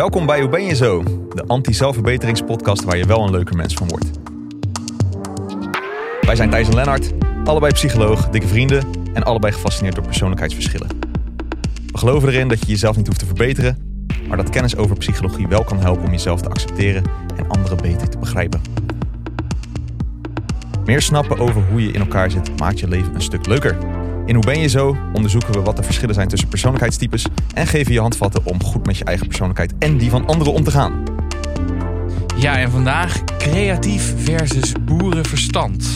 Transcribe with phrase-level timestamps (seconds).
[0.00, 1.02] Welkom bij Hoe Ben Je Zo?
[1.34, 4.10] De anti-zelfverbeteringspodcast waar je wel een leuker mens van wordt.
[6.20, 7.12] Wij zijn Thijs en Lennart,
[7.44, 10.88] allebei psycholoog, dikke vrienden en allebei gefascineerd door persoonlijkheidsverschillen.
[11.86, 15.48] We geloven erin dat je jezelf niet hoeft te verbeteren, maar dat kennis over psychologie
[15.48, 17.04] wel kan helpen om jezelf te accepteren
[17.36, 18.60] en anderen beter te begrijpen.
[20.84, 23.99] Meer snappen over hoe je in elkaar zit maakt je leven een stuk leuker.
[24.30, 27.92] In Hoe Ben Je Zo onderzoeken we wat de verschillen zijn tussen persoonlijkheidstypes en geven
[27.92, 31.02] je handvatten om goed met je eigen persoonlijkheid en die van anderen om te gaan.
[32.36, 35.94] Ja, en vandaag creatief versus boerenverstand.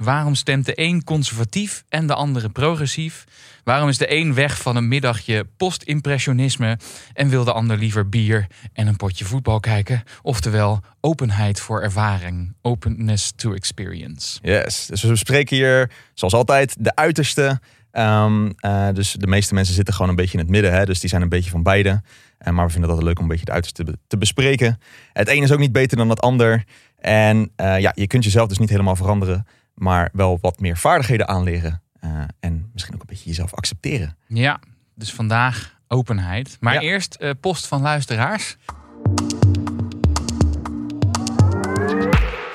[0.00, 3.24] Waarom stemt de een conservatief en de andere progressief?
[3.64, 6.78] Waarom is de een weg van een middagje postimpressionisme
[7.12, 10.02] en wil de ander liever bier en een potje voetbal kijken?
[10.22, 14.38] Oftewel, openheid voor ervaring, openness to experience.
[14.42, 17.60] Yes, dus we bespreken hier zoals altijd de uiterste.
[17.90, 20.84] Ehm, eh, dus de meeste mensen zitten gewoon een beetje in het midden, hè?
[20.84, 21.88] dus die zijn een beetje van beide.
[21.88, 24.80] Uh, maar we vinden het altijd leuk om een beetje de uiterste te, bespreken.
[25.12, 26.64] Het een is ook niet beter dan het ander.
[26.98, 31.28] En uh, ja, je kunt jezelf dus niet helemaal veranderen maar wel wat meer vaardigheden
[31.28, 31.82] aanleren.
[32.04, 34.16] Uh, en misschien ook een beetje jezelf accepteren.
[34.26, 34.60] Ja,
[34.94, 36.56] dus vandaag openheid.
[36.60, 36.80] Maar ja.
[36.80, 38.56] eerst uh, post van luisteraars.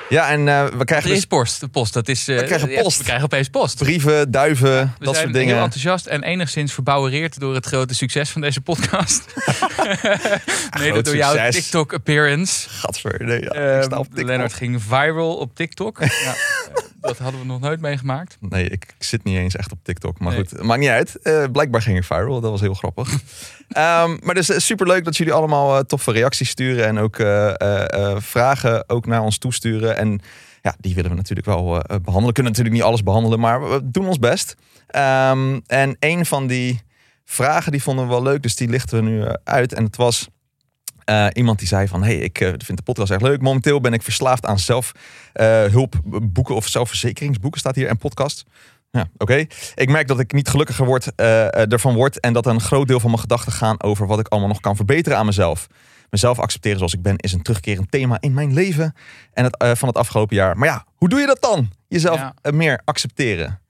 [0.08, 1.10] Ja, en uh, we krijgen.
[1.10, 1.60] Er is post.
[1.60, 1.92] De post.
[1.92, 2.98] Dat is, we krijgen post.
[2.98, 3.76] we krijgen opeens post.
[3.76, 5.54] Brieven, duiven, ja, dat soort zijn dingen.
[5.54, 9.24] heel enthousiast en enigszins verbouwereerd door het grote succes van deze podcast.
[10.78, 11.50] Mede door jouw.
[11.50, 12.68] TikTok appearance.
[12.68, 14.26] Gadver, nee, ja, ik sta op TikTok.
[14.26, 15.98] Lennart ging viral op TikTok.
[16.24, 16.34] ja,
[17.06, 18.36] dat hadden we nog nooit meegemaakt.
[18.40, 20.18] Nee, ik, ik, zit niet eens echt op TikTok.
[20.18, 20.46] Maar Nee.
[20.46, 21.18] goed, maakt niet uit.
[21.22, 22.40] Uh, blijkbaar ging ik viral.
[22.40, 23.12] Dat was heel grappig.
[23.12, 23.18] um,
[24.24, 26.86] maar dus super leuk dat jullie allemaal uh, toffe reacties sturen.
[26.86, 27.16] En ook
[28.22, 29.96] vragen ook naar ons toesturen.
[29.96, 30.20] En
[30.62, 32.26] ja, die willen we natuurlijk wel behandelen.
[32.26, 34.54] We kunnen natuurlijk niet alles behandelen, maar we doen ons best.
[34.96, 36.82] Um, en een van die
[37.24, 39.72] vragen die vonden we wel leuk, dus die lichten we nu uit.
[39.72, 40.28] En het was
[41.10, 43.40] uh, iemand die zei van, hey, ik uh, vind de podcast echt leuk.
[43.40, 48.44] Momenteel ben ik verslaafd aan zelfhulpboeken of zelfverzekeringsboeken, staat hier, en podcast.
[48.90, 49.22] Ja, oké.
[49.22, 49.48] Okay.
[49.74, 53.00] Ik merk dat ik niet gelukkiger word, uh, ervan word en dat een groot deel
[53.00, 55.66] van mijn gedachten gaan over wat ik allemaal nog kan verbeteren aan mezelf.
[56.10, 58.94] Mezelf accepteren zoals ik ben is een terugkerend thema in mijn leven
[59.32, 60.58] en het, uh, van het afgelopen jaar.
[60.58, 61.72] Maar ja, hoe doe je dat dan?
[61.88, 62.34] Jezelf ja.
[62.50, 63.60] meer accepteren.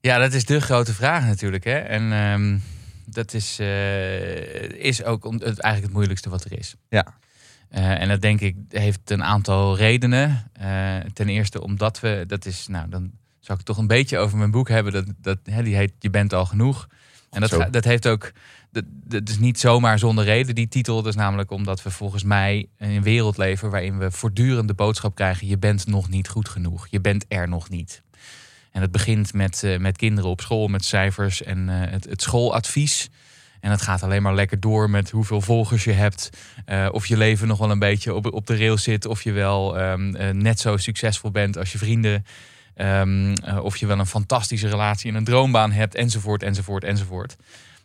[0.00, 1.64] Ja, dat is de grote vraag natuurlijk.
[1.64, 1.78] Hè?
[1.78, 2.62] En um,
[3.10, 6.74] dat is, uh, is ook het, eigenlijk het moeilijkste wat er is.
[6.88, 7.14] Ja.
[7.70, 10.50] Uh, en dat denk ik heeft een aantal redenen.
[10.62, 13.10] Uh, ten eerste omdat we, dat is, nou dan
[13.40, 14.92] zou ik toch een beetje over mijn boek hebben.
[14.92, 16.88] Dat, dat, hè, die heet Je bent al genoeg.
[17.30, 18.32] En dat, dat heeft ook,
[18.70, 20.96] dat, dat is niet zomaar zonder reden die titel.
[20.96, 24.74] Dat is namelijk omdat we volgens mij in een wereld leven waarin we voortdurend de
[24.74, 25.46] boodschap krijgen.
[25.46, 26.86] Je bent nog niet goed genoeg.
[26.90, 28.02] Je bent er nog niet.
[28.72, 32.22] En het begint met, uh, met kinderen op school, met cijfers en uh, het, het,
[32.22, 33.08] schooladvies.
[33.60, 36.30] En het gaat alleen maar lekker door met hoeveel volgers je hebt.
[36.66, 39.06] Uh, of je leven nog wel een beetje op, op de rails zit.
[39.06, 42.24] Of je wel um, net zo succesvol bent als je vrienden.
[42.76, 45.94] Um, of je wel een fantastische relatie en een droombaan hebt.
[45.94, 47.36] Enzovoort, enzovoort, enzovoort.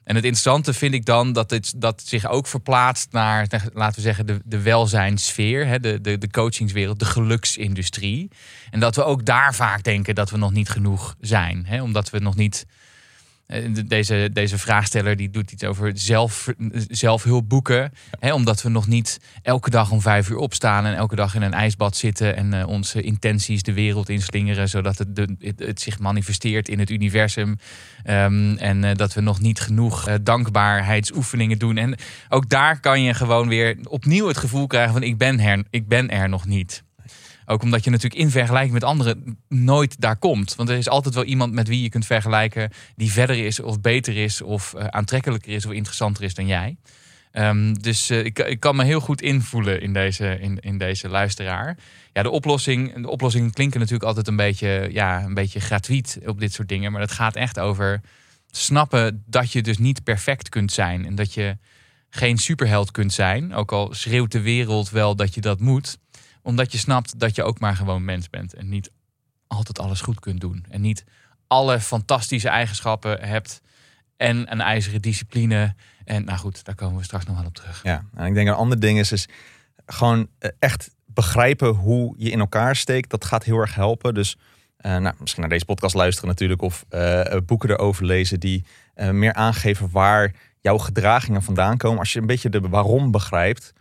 [0.04, 4.02] En het interessante vind ik dan dat het dat zich ook verplaatst naar, laten we
[4.02, 8.30] zeggen, de, de welzijnssfeer, hè, de, de, de coachingswereld, de geluksindustrie.
[8.72, 11.66] En dat we ook daar vaak denken dat we nog niet genoeg zijn.
[11.66, 12.66] Hè, omdat we nog niet.
[13.86, 16.54] Deze, deze vraagsteller die doet iets over zelf,
[16.88, 17.92] zelfhulpboeken.
[18.20, 21.42] Hè, omdat we nog niet elke dag om vijf uur opstaan en elke dag in
[21.42, 25.28] een ijsbad zitten en uh, onze intenties de wereld inslingeren, zodat het,
[25.58, 27.58] het, zich manifesteert in het universum.
[28.06, 31.78] Um, en uh, dat we nog niet genoeg dankbaarheidsoefeningen doen.
[31.78, 31.96] En
[32.30, 35.88] ook daar kan je gewoon weer opnieuw het gevoel krijgen van ik ben, her, ik
[35.88, 36.84] ben er nog niet.
[37.46, 40.56] Ook omdat je natuurlijk in vergelijking met anderen nooit daar komt.
[40.56, 43.82] Want er is altijd wel iemand met wie je kunt vergelijken die verder is of
[43.82, 46.78] beter is of uh, aantrekkelijker is of interessanter is dan jij.
[47.36, 51.10] Um, dus uh, ik, ik, kan me heel goed invoelen in deze, in, in deze
[51.10, 51.78] luisteraar.
[52.14, 56.40] Ja, de oplossing, de oplossingen klinken natuurlijk altijd een beetje, ja, een beetje gratuit op
[56.40, 56.92] dit soort dingen.
[56.92, 58.02] Maar het gaat echt over
[58.52, 61.06] snappen dat je dus niet perfect kunt zijn.
[61.06, 61.58] En dat je
[62.10, 63.54] geen superheld kunt zijn.
[63.54, 65.98] Ook al schreeuwt de wereld wel dat je dat moet
[66.44, 68.54] omdat je snapt dat je ook maar gewoon mens bent.
[68.54, 68.92] En niet
[69.48, 70.66] altijd alles goed kunt doen.
[70.70, 71.04] En niet
[71.48, 73.62] alle fantastische eigenschappen hebt.
[74.18, 75.76] En een ijzeren discipline.
[76.06, 77.84] En nou goed, daar komen we straks nog wel op terug.
[77.84, 79.28] Ja, en ik denk een ander ding is, is
[79.86, 83.10] gewoon eh, echt begrijpen hoe je in elkaar steekt.
[83.10, 84.14] Dat gaat heel erg helpen.
[84.14, 84.38] Dus
[84.80, 86.62] uh, nou, misschien naar deze podcast luisteren natuurlijk.
[86.62, 88.66] Of uh, boeken erover lezen die
[88.96, 92.00] meer aangeven waar jouw gedragingen vandaan komen.
[92.00, 93.74] Als je een beetje de waarom begrijpt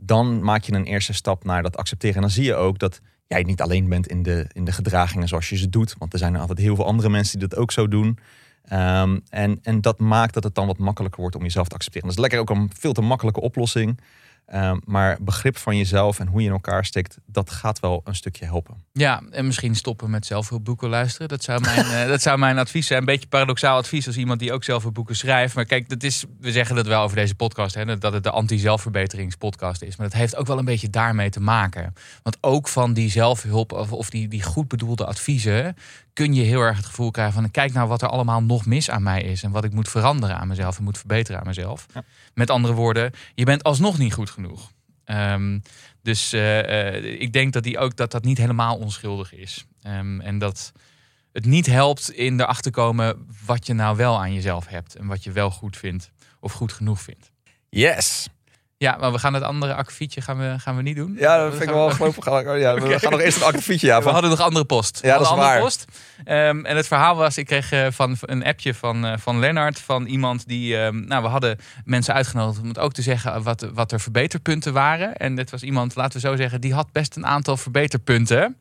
[0.00, 2.16] dan maak je een eerste stap naar dat accepteren.
[2.16, 5.28] En dan zie je ook dat jij niet alleen bent in de, in de gedragingen
[5.28, 5.94] zoals je ze doet.
[5.98, 8.18] Want er zijn er altijd heel veel andere mensen die dat ook zo doen.
[8.64, 12.08] Ehm, en, en dat maakt dat het dan wat makkelijker wordt om jezelf te accepteren.
[12.08, 14.00] Dat is lekker ook een veel te makkelijke oplossing.
[14.48, 18.14] Ehm, maar begrip van jezelf en hoe je in elkaar steekt, dat gaat wel een
[18.14, 18.84] stukje helpen.
[18.92, 21.28] Ja, en misschien stoppen met zelfhulpboeken luisteren.
[21.28, 22.98] Dat zou mijn, uh, dat zou mijn advies zijn.
[22.98, 25.54] Een beetje paradoxaal advies als iemand die ook zelfhulpboeken schrijft.
[25.54, 28.30] Maar kijk, dat is, we zeggen dat wel over deze podcast, hè, dat het de
[28.30, 29.96] anti-zelfverbeteringspodcast is.
[29.96, 31.94] Maar dat heeft ook wel een beetje daarmee te maken.
[32.22, 35.76] Want ook van die zelfhulp of, of die, die goed bedoelde adviezen
[36.18, 38.90] kun je heel erg het gevoel krijgen van kijk nou wat er allemaal nog mis
[38.90, 41.86] aan mij is en wat ik moet veranderen aan mezelf en moet verbeteren aan mezelf.
[42.34, 44.72] Met andere woorden, je bent alsnog niet goed genoeg.
[45.04, 45.62] Um,
[46.02, 49.66] dus uh, ik denk dat, die ook, dat dat niet helemaal onschuldig is.
[49.86, 50.72] Um, en dat
[51.32, 55.24] het niet helpt in erachter komen wat je nou wel aan jezelf hebt en wat
[55.24, 56.10] je wel goed vindt
[56.40, 57.30] of goed genoeg vindt.
[57.68, 58.28] Yes.
[58.78, 61.16] Ja, maar we gaan het andere akkefietje gaan we, gaan we niet doen.
[61.18, 62.16] Ja, dat vind ik wel geloof
[62.58, 63.86] Ja, We gaan nog eerst een akkefietje.
[63.86, 64.98] Ja, We hadden nog andere post.
[65.02, 65.60] Ja, dat is andere waar.
[65.60, 65.84] Post.
[66.18, 69.80] Um, en het verhaal was, ik kreeg uh, van een appje van, uh, van Lennart,
[69.80, 70.76] van iemand die...
[70.76, 74.72] Um, nou, we hadden mensen uitgenodigd om het ook te zeggen wat, wat er verbeterpunten
[74.72, 75.16] waren.
[75.16, 78.56] En dit was iemand, laten we zo zeggen, die had best een aantal verbeterpunten.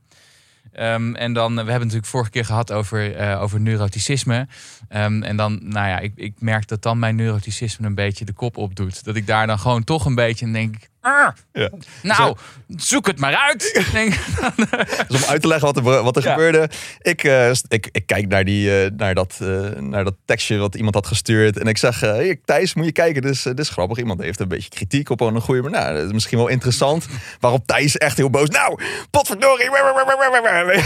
[0.79, 4.47] Um, en dan, we hebben het natuurlijk vorige keer gehad over, uh, over neuroticisme.
[4.89, 8.33] Um, en dan, nou ja, ik, ik merk dat dan mijn neuroticisme een beetje de
[8.33, 9.03] kop opdoet.
[9.03, 10.75] Dat ik daar dan gewoon toch een beetje denk.
[11.01, 11.69] Ah, ja.
[12.03, 12.35] Nou,
[12.67, 13.81] zoek het maar uit.
[15.07, 16.31] dus om uit te leggen wat er, wat er ja.
[16.31, 16.69] gebeurde.
[17.01, 20.75] Ik, uh, ik, ik kijk naar, die, uh, naar, dat, uh, naar dat tekstje wat
[20.75, 21.59] iemand had gestuurd.
[21.59, 23.21] En ik zeg, hey, Thijs, moet je kijken.
[23.21, 23.97] Dit is, dit is grappig.
[23.97, 25.79] Iemand heeft een beetje kritiek op een goede manier.
[25.79, 27.05] Nou, dat is misschien wel interessant.
[27.39, 28.49] Waarop Thijs echt heel boos.
[28.49, 29.69] Nou, potverdorie.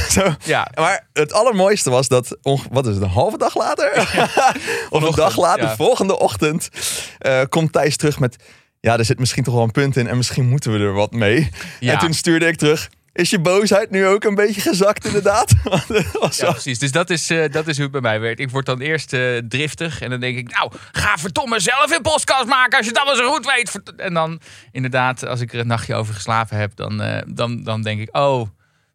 [0.10, 0.36] Zo.
[0.44, 0.68] Ja.
[0.76, 2.38] Maar het allermooiste was dat,
[2.72, 3.92] wat is het, een halve dag later?
[4.90, 6.70] of een dag later, volgende ochtend,
[7.50, 8.38] komt Thijs terug met
[8.82, 11.12] ja, er zit misschien toch wel een punt in en misschien moeten we er wat
[11.12, 11.50] mee.
[11.80, 11.94] Ja.
[11.94, 12.90] En toen stuurde ik terug.
[13.14, 15.54] Is je boosheid nu ook een beetje gezakt, inderdaad?
[16.38, 16.80] ja, precies.
[16.80, 18.40] Dus dat is, uh, dat is hoe het bij mij werkt.
[18.40, 22.02] Ik word dan eerst uh, driftig en dan denk ik, nou, ga verdomme zelf een
[22.02, 23.82] podcast maken als je dat wel zo goed weet.
[23.98, 24.40] En dan,
[24.72, 28.18] inderdaad, als ik er een nachtje over geslapen heb, dan, uh, dan, dan denk ik,
[28.18, 28.48] oh,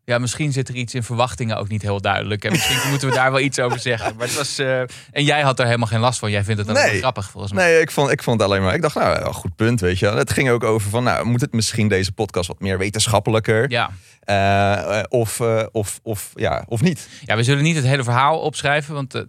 [0.06, 2.44] ja, misschien zit er iets in verwachtingen ook niet heel duidelijk.
[2.44, 4.16] En misschien moeten we daar wel iets over zeggen.
[4.16, 4.88] Maar het was, uh, en
[5.24, 6.30] jij had er helemaal geen last van.
[6.30, 6.98] Jij vindt het dan nee.
[6.98, 7.64] grappig volgens mij.
[7.64, 8.74] Nee, ik vond, ik vond het alleen maar.
[8.74, 10.06] Ik dacht, nou, goed punt, weet je.
[10.06, 13.70] Het ging ook over van, nou, moet het misschien deze podcast wat meer wetenschappelijker?
[13.70, 13.90] Ja.
[14.24, 17.08] Uh, of, uh, of, of, ja, of niet?
[17.24, 19.24] Ja, we zullen niet het hele verhaal opschrijven, want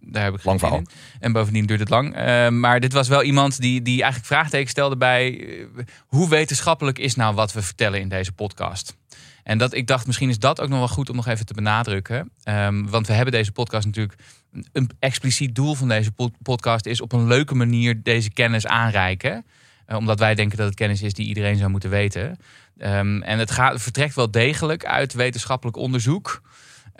[0.00, 0.78] daar heb ik lang verhaal.
[0.78, 0.88] In.
[1.20, 2.18] En bovendien duurt het lang.
[2.18, 5.66] Uh, maar dit was wel iemand die, die eigenlijk vraagtekens stelde bij uh,
[6.06, 8.96] hoe wetenschappelijk is nou wat we vertellen in deze podcast.
[9.48, 11.54] En dat ik dacht, misschien is dat ook nog wel goed om nog even te
[11.54, 12.30] benadrukken.
[12.44, 14.18] Um, want we hebben deze podcast natuurlijk.
[14.72, 16.10] Een expliciet doel van deze
[16.42, 19.46] podcast is op een leuke manier deze kennis aanreiken.
[19.86, 22.36] Uh, omdat wij denken dat het kennis is die iedereen zou moeten weten.
[22.78, 26.42] Um, en het gaat, vertrekt wel degelijk uit wetenschappelijk onderzoek.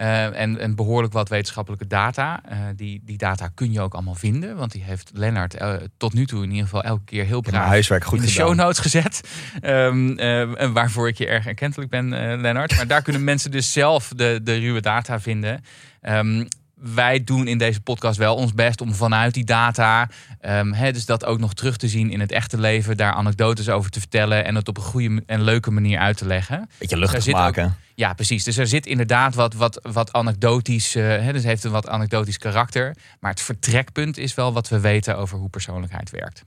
[0.01, 2.41] Uh, en, en, behoorlijk wat wetenschappelijke data.
[2.53, 4.57] Uh, die, die data kun je ook allemaal vinden.
[4.57, 7.67] Want die heeft Lennart uh, tot nu toe in ieder geval elke keer heel braaf
[7.67, 8.47] huiswerk goed in de gedaan.
[8.47, 9.21] show notes gezet.
[9.63, 12.09] Um, en waarvoor ik je erg erkentelijk ben,
[12.41, 12.77] Lennart.
[12.77, 15.65] Maar daar kunnen mensen dus zelf de, de ruwe data vinden.
[16.03, 16.49] Um,
[16.81, 20.09] wij doen in deze podcast wel ons best om vanuit die data,
[20.47, 23.69] um, he, dus dat ook nog terug te zien in het echte leven, daar anekdotes
[23.69, 26.71] over te vertellen en het op een goede en leuke manier uit te leggen.
[26.79, 27.65] Beetje luchtig maken.
[27.65, 28.45] Ook, ja, precies.
[28.45, 32.97] Dus er zit inderdaad wat, wat, wat anekdotisch, uh, dus heeft een wat anekdotisch karakter.
[33.21, 36.45] Maar het vertrekpunt is wel wat we weten over hoe persoonlijkheid werkt.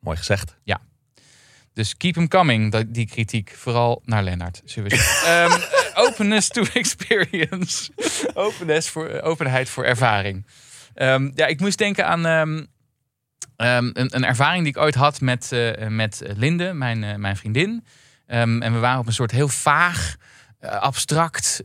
[0.00, 0.56] Mooi gezegd.
[0.64, 0.80] Ja.
[1.72, 3.54] Dus keep them coming, die kritiek.
[3.56, 4.62] Vooral naar Lennart.
[4.76, 5.50] um,
[6.06, 7.90] openness to experience.
[8.34, 10.46] openness voor, openheid voor ervaring.
[10.94, 12.68] Um, ja, ik moest denken aan um,
[13.56, 17.84] een, een, ervaring die ik ooit had met, uh, met Linde, mijn, uh, mijn vriendin.
[18.26, 20.16] en we waren op een soort heel vaag,
[20.60, 21.64] uh, abstract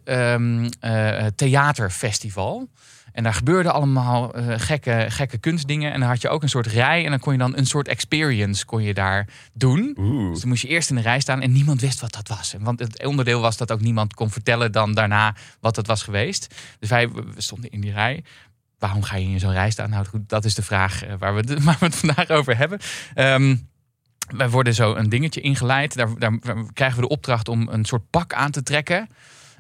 [1.36, 2.70] theaterfestival.
[3.16, 5.94] En daar gebeurden allemaal uh, gekke, gekke kunstdingen.
[5.94, 7.04] En dan had je ook een soort rij.
[7.04, 9.96] En dan kon je dan een soort experience kon je daar doen.
[10.00, 10.30] Oeh.
[10.32, 11.42] Dus dan moest je eerst in de rij staan.
[11.42, 12.56] En niemand wist wat dat was.
[12.60, 16.56] Want het onderdeel was dat ook niemand kon vertellen dan daarna wat dat was geweest.
[16.80, 18.24] Dus wij we stonden in die rij.
[18.80, 19.90] Waarom ga je in zo'n rij staan?
[19.90, 22.80] Nou goed, dat is de vraag waar we, waar we het vandaag over hebben.
[23.16, 23.70] Um,
[24.28, 25.96] wij worden zo een dingetje ingeleid.
[25.96, 26.40] Daar, daar,
[26.74, 29.10] krijgen we de opdracht om een soort pak aan te trekken.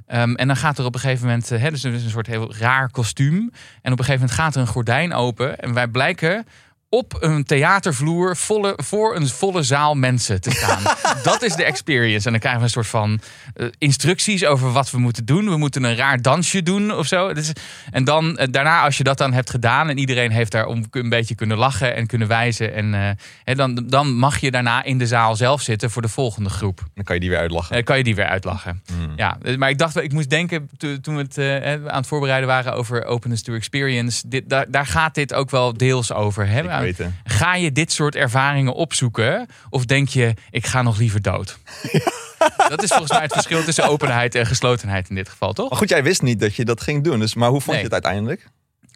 [0.07, 2.55] Um, en dan gaat er op een gegeven moment, hè, dus is een soort heel
[2.55, 3.51] raar kostuum.
[3.81, 5.59] En op een gegeven moment gaat er een gordijn open.
[5.59, 6.45] En wij blijken
[6.89, 10.83] op een theatervloer volle, voor een volle zaal mensen te staan.
[11.23, 12.25] dat is de experience.
[12.25, 13.19] En dan krijgen we een soort van
[13.55, 15.49] uh, instructies over wat we moeten doen.
[15.49, 17.33] We moeten een raar dansje doen of zo.
[17.33, 17.51] Dus,
[17.91, 20.83] en dan uh, daarna, als je dat dan hebt gedaan en iedereen heeft daar om
[20.91, 22.73] een beetje kunnen lachen en kunnen wijzen.
[22.73, 26.49] En uh, dan, dan mag je daarna in de zaal zelf zitten voor de volgende
[26.49, 26.83] groep.
[26.93, 27.83] Dan kan je die weer uitlachen.
[27.83, 28.83] kan je die weer uitlachen.
[28.85, 29.13] Hmm.
[29.15, 30.69] Ja, maar ik dacht, ik moest denken
[31.01, 34.27] toen we het aan het voorbereiden waren over openness to experience.
[34.27, 36.47] Dit, daar, daar gaat dit ook wel deels over.
[36.47, 36.74] Hè?
[37.23, 39.47] Ga je dit soort ervaringen opzoeken?
[39.69, 41.57] Of denk je, ik ga nog liever dood?
[42.69, 45.69] Dat is volgens mij het verschil tussen openheid en geslotenheid in dit geval, toch?
[45.69, 47.19] Maar goed, jij wist niet dat je dat ging doen.
[47.19, 48.49] Dus, maar hoe vond je het uiteindelijk?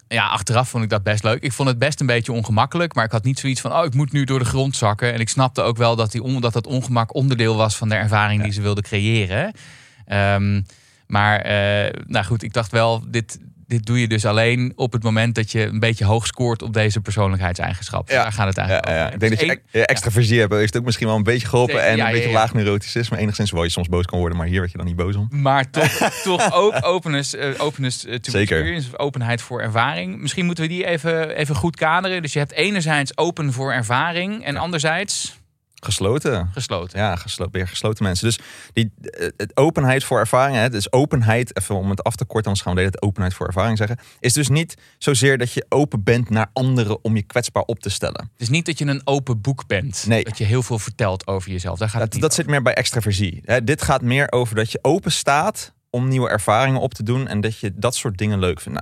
[0.08, 1.44] Ja, achteraf vond ik dat best leuk.
[1.44, 2.94] Ik vond het best een beetje ongemakkelijk.
[2.94, 5.14] Maar ik had niet zoiets van, oh, ik moet nu door de grond zakken.
[5.14, 8.44] En ik snapte ook wel dat, die dat dat ongemak onderdeel was van de ervaring
[8.44, 9.54] die ze wilden creëren.
[10.08, 10.66] Um,
[11.08, 13.40] maar uh, nou goed, ik dacht wel, dit,
[13.70, 16.74] dit doe je dus alleen op het moment dat je een beetje hoog scoort op
[16.74, 18.10] deze persoonlijkheidseigenschap.
[18.10, 18.24] Ja.
[18.24, 19.12] Daar gaat het eigenlijk ja, ja.
[19.12, 21.86] Ik denk dus dat je extra versie hebt, heeft ook misschien wel een beetje geholpen.
[21.86, 23.18] En een beetje laag neuroticisme.
[23.18, 25.28] Enigszins waar je soms boos kan worden, maar hier word je dan niet boos om.
[25.32, 25.92] Maar toch,
[26.24, 28.40] toch ook openness, uh, openness to Zeker.
[28.40, 30.22] experience, openheid voor ervaring.
[30.22, 32.22] Misschien moeten we die even, even goed kaderen.
[32.22, 35.39] Dus je hebt enerzijds open voor ervaring en anderzijds...
[35.80, 36.50] Gesloten.
[36.54, 37.00] Gesloten.
[37.00, 38.26] Ja, gesloten, weer gesloten mensen.
[38.26, 38.40] Dus
[38.74, 38.92] die
[39.38, 42.76] het openheid voor ervaring, hè, dus openheid, even om het af te korten, anders gaan
[42.76, 46.50] we de openheid voor ervaring zeggen, is dus niet zozeer dat je open bent naar
[46.54, 48.30] anderen om je kwetsbaar op te stellen.
[48.34, 50.06] Het is niet dat je een open boek bent.
[50.08, 50.24] Nee.
[50.24, 51.80] Dat je heel veel vertelt over jezelf.
[51.80, 53.42] Daar gaat dat, het dat zit meer bij extraversie.
[53.46, 57.28] Hè, dit gaat meer over dat je open staat om nieuwe ervaringen op te doen
[57.28, 58.82] en dat je dat soort dingen leuk vindt.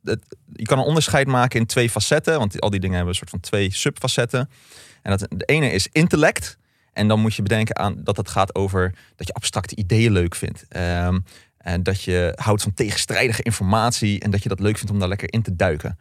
[0.00, 0.18] Nou,
[0.52, 3.30] je kan een onderscheid maken in twee facetten, want al die dingen hebben een soort
[3.30, 4.50] van twee subfacetten.
[5.04, 6.58] En dat, de ene is intellect.
[6.92, 10.34] En dan moet je bedenken aan dat het gaat over dat je abstracte ideeën leuk
[10.34, 10.64] vindt.
[10.76, 11.24] Um,
[11.58, 15.08] en dat je houdt van tegenstrijdige informatie en dat je dat leuk vindt om daar
[15.08, 15.98] lekker in te duiken.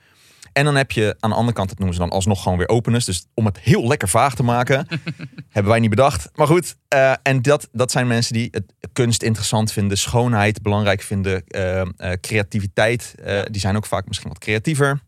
[0.54, 2.70] En dan heb je aan de andere kant, dat noemen ze dan alsnog gewoon weer
[2.70, 3.06] openness.
[3.06, 4.88] Dus om het heel lekker vaag te maken,
[5.50, 6.30] hebben wij niet bedacht.
[6.36, 11.02] Maar goed, uh, en dat, dat zijn mensen die het kunst interessant vinden, schoonheid belangrijk
[11.02, 13.16] vinden, uh, uh, creativiteit.
[13.52, 15.02] Die zijn ook vaak misschien wat creatiever.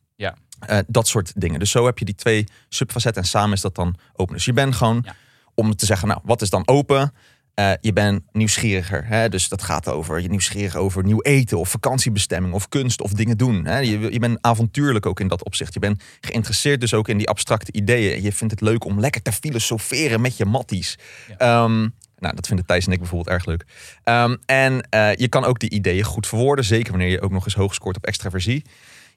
[0.70, 1.60] Uh, dat soort dingen.
[1.60, 4.36] Dus zo heb je die twee subfacetten en samen is dat dan open.
[4.36, 5.06] Dus je bent gewoon,
[5.54, 7.14] om te zeggen, nou, wat is dan open?
[7.60, 9.06] Uh, je bent nieuwsgieriger.
[9.08, 9.30] Hè?
[9.30, 13.38] Dus dat gaat over je nieuwsgierig over nieuw eten of vakantiebestemming of kunst of dingen
[13.38, 13.66] doen.
[13.66, 13.80] Hè?
[13.80, 15.74] Je, je bent avontuurlijk ook in dat opzicht.
[15.74, 18.22] Je bent geïnteresseerd dus ook in die abstracte ideeën.
[18.22, 20.98] Je vindt het leuk om lekker te filosoferen met je matties.
[21.38, 21.64] Ja.
[21.64, 23.66] Um, nou, dat vinden Thijs en ik bijvoorbeeld erg leuk.
[24.04, 26.66] Um, en uh, je kan ook die ideeën goed verwoorden.
[26.66, 28.66] Zeker wanneer je ook nog eens hoog scoort op extraversie.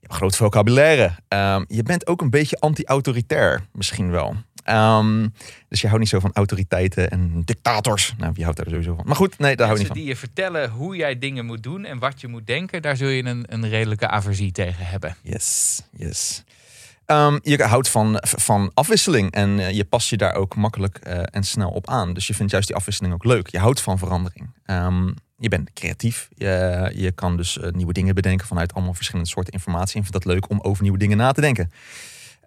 [0.01, 1.05] Je hebt groot vocabulaire.
[1.29, 4.37] Um, je bent ook een beetje anti-autoritair, misschien wel.
[4.71, 5.35] Um,
[5.69, 8.15] dus je houdt niet zo van autoriteiten en dictators.
[8.19, 9.05] Nou, wie houdt daar sowieso van?
[9.07, 10.03] Maar goed, nee, daar hou ik niet van.
[10.03, 13.09] die je vertellen hoe jij dingen moet doen en wat je moet denken, daar zul
[13.09, 15.17] je een, een redelijke aversie tegen hebben.
[15.23, 16.45] Yes, yes.
[17.07, 21.23] Um, je houdt van, van afwisseling en uh, je past je daar ook makkelijk uh,
[21.31, 22.13] en snel op aan.
[22.13, 23.49] Dus je vindt juist die afwisseling ook leuk.
[23.49, 24.51] Je houdt van verandering.
[24.67, 26.29] Um, je bent creatief.
[26.35, 29.97] Je, je kan dus uh, nieuwe dingen bedenken vanuit allemaal verschillende soorten informatie.
[29.97, 31.71] En vindt dat leuk om over nieuwe dingen na te denken.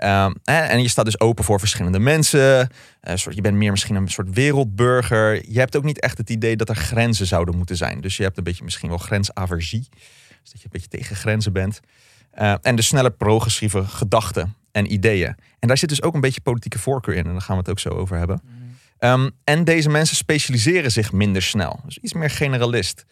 [0.04, 2.70] Um, en je staat dus open voor verschillende mensen.
[3.04, 5.52] Uh, soort, je bent meer misschien een soort wereldburger.
[5.52, 8.02] Je hebt ook niet echt het idee dat er grenzen zouden moeten zijn.
[8.02, 9.88] Dus je hebt een beetje misschien wel grensaversie.
[10.42, 11.80] Dus dat je een beetje tegen grenzen bent.
[12.40, 15.36] Uh, en de snelle progressieve gedachten en ideeën.
[15.60, 17.26] En daar zit dus ook een beetje politieke voorkeur in.
[17.26, 18.42] En daar gaan we het ook zo over hebben.
[18.44, 18.61] Mm.
[19.04, 21.80] Um, en deze mensen specialiseren zich minder snel.
[21.86, 23.06] Dus iets meer generalist.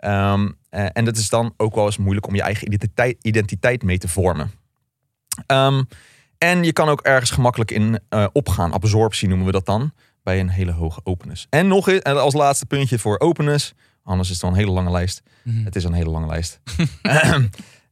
[0.00, 3.82] Um, uh, en dat is dan ook wel eens moeilijk om je eigen identiteit, identiteit
[3.82, 4.50] mee te vormen.
[5.46, 5.86] Um,
[6.38, 8.72] en je kan ook ergens gemakkelijk in uh, opgaan.
[8.72, 9.92] Absorptie noemen we dat dan.
[10.22, 11.46] Bij een hele hoge openness.
[11.50, 13.74] En nog eens, en als laatste puntje voor openness.
[14.04, 15.22] Anders is het wel een hele lange lijst.
[15.42, 15.64] Mm -hmm.
[15.64, 16.60] Het is een hele lange lijst.
[17.02, 17.38] uh,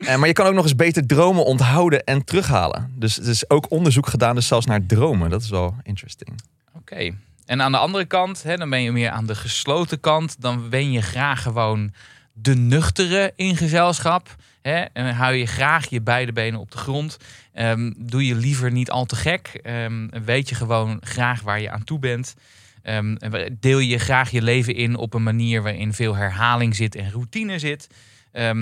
[0.18, 2.92] maar je kan ook nog eens beter dromen onthouden en terughalen.
[2.94, 5.30] Dus er is ook onderzoek gedaan, dus zelfs naar dromen.
[5.30, 6.30] Dat is wel interesting.
[6.68, 6.78] Oké.
[6.78, 7.14] Okay.
[7.50, 10.40] En aan de andere kant, hè, dan ben je meer aan de gesloten kant.
[10.40, 11.92] Dan ben je graag gewoon
[12.32, 14.36] de nuchtere in gezelschap.
[14.62, 17.16] Hè, en hou je graag je beide benen op de grond.
[17.54, 19.60] Um, doe je liever niet al te gek.
[19.64, 22.34] Um, weet je gewoon graag waar je aan toe bent.
[22.82, 23.16] Um,
[23.60, 27.58] deel je graag je leven in op een manier waarin veel herhaling zit en routine
[27.58, 27.86] zit.
[28.32, 28.52] Uh,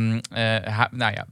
[0.91, 1.27] nou ja,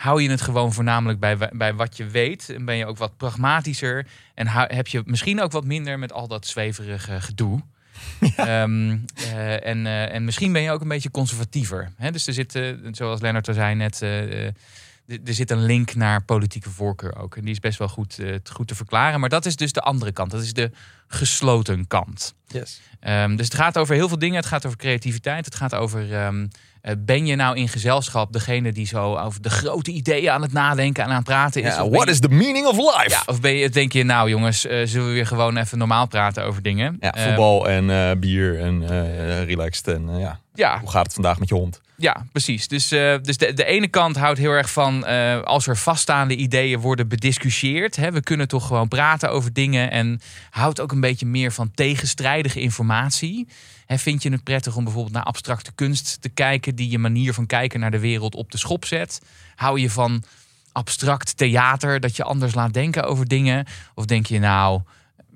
[0.00, 2.48] hou je het gewoon voornamelijk bij, bij wat je weet.
[2.48, 4.06] En ben je ook wat pragmatischer.
[4.34, 7.60] En heb je misschien ook wat minder met al dat zweverige gedoe.
[8.36, 8.62] Ja.
[8.62, 11.92] Um, uh, en, uh, en misschien ben je ook een beetje conservatiever.
[11.96, 12.10] Hè?
[12.10, 14.54] Dus er zitten, zoals Lennart al zei net, er
[15.24, 17.36] zit een link naar politieke voorkeur ook.
[17.36, 18.18] En die is best wel goed,
[18.52, 19.20] goed te verklaren.
[19.20, 20.30] Maar dat is dus de andere kant.
[20.30, 20.70] Dat is de
[21.06, 22.34] gesloten kant.
[22.46, 22.80] Yes.
[23.00, 24.36] Um, dus het gaat over heel veel dingen.
[24.36, 25.44] Het gaat over creativiteit.
[25.44, 26.48] Het gaat over um, uh,
[26.98, 31.04] ben je nou in gezelschap degene die zo over de grote ideeën aan het nadenken
[31.04, 31.74] en aan het praten is?
[31.74, 33.10] Yeah, what is the meaning of life?
[33.10, 36.06] Ja, of ben je, denk je, nou jongens, uh, zullen we weer gewoon even normaal
[36.06, 36.96] praten over dingen?
[37.00, 38.86] Ja, voetbal um, en bier en
[39.44, 40.40] relaxed en ja.
[40.54, 40.80] ja.
[40.80, 41.80] Hoe gaat het vandaag met je hond?
[41.96, 42.68] Ja, precies.
[42.68, 42.88] Dus,
[43.22, 45.04] dus de, de ene kant houdt heel erg van
[45.44, 47.96] als er vaststaande ideeën worden bediscussieerd.
[47.96, 50.20] Hè, we kunnen toch gewoon praten over dingen en
[50.50, 53.48] houdt ook een beetje meer van tegenstrijdige informatie.
[53.98, 57.46] Vind je het prettig om bijvoorbeeld naar abstracte kunst te kijken die je manier van
[57.46, 59.20] kijken naar de wereld op de schop zet?
[59.54, 60.22] Hou je van
[60.72, 63.66] abstract theater dat je anders laat denken over dingen?
[63.94, 64.80] Of denk je nou,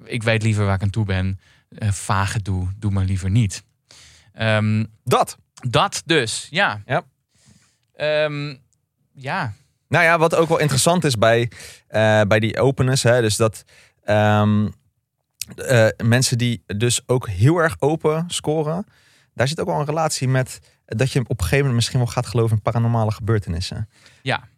[0.04, 3.64] ik weet liever waar ik aan toe ben, uh, vage doe, doe maar liever niet.
[4.38, 5.37] Um, dat.
[5.68, 6.82] Dat dus, ja.
[6.87, 7.04] Ja.
[8.25, 8.58] Um,
[9.12, 9.52] ja.
[9.88, 11.50] Nou ja, wat ook wel interessant is bij,
[11.90, 13.64] uh, bij die openness, hè, dus dat
[14.04, 14.75] um,
[15.56, 18.86] uh, mensen die dus ook heel erg open scoren,
[19.34, 22.06] daar zit ook wel een relatie met dat je op een gegeven moment misschien wel
[22.06, 23.88] gaat geloven in paranormale gebeurtenissen.
[24.22, 24.48] Ja.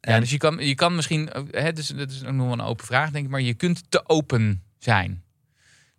[0.00, 3.10] Ja, dus je kan, je kan misschien, hè, dus, dat is nog een open vraag
[3.10, 5.22] denk ik, maar je kunt te open zijn.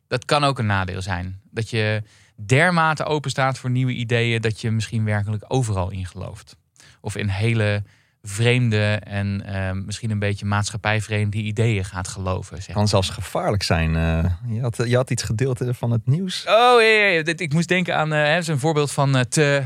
[0.07, 1.41] Dat kan ook een nadeel zijn.
[1.51, 2.03] Dat je
[2.35, 6.55] dermate open staat voor nieuwe ideeën dat je misschien werkelijk overal in gelooft.
[7.01, 7.83] Of in hele
[8.29, 12.61] vreemde en uh, misschien een beetje maatschappijvreemde ideeën gaat geloven.
[12.61, 12.75] Zeg.
[12.75, 13.93] Kan zelfs gevaarlijk zijn.
[13.93, 16.43] Uh, je, had, je had iets gedeeld van het nieuws.
[16.47, 17.23] Oh ja, ja, ja.
[17.35, 19.63] ik moest denken aan uh, een voorbeeld van uh, te.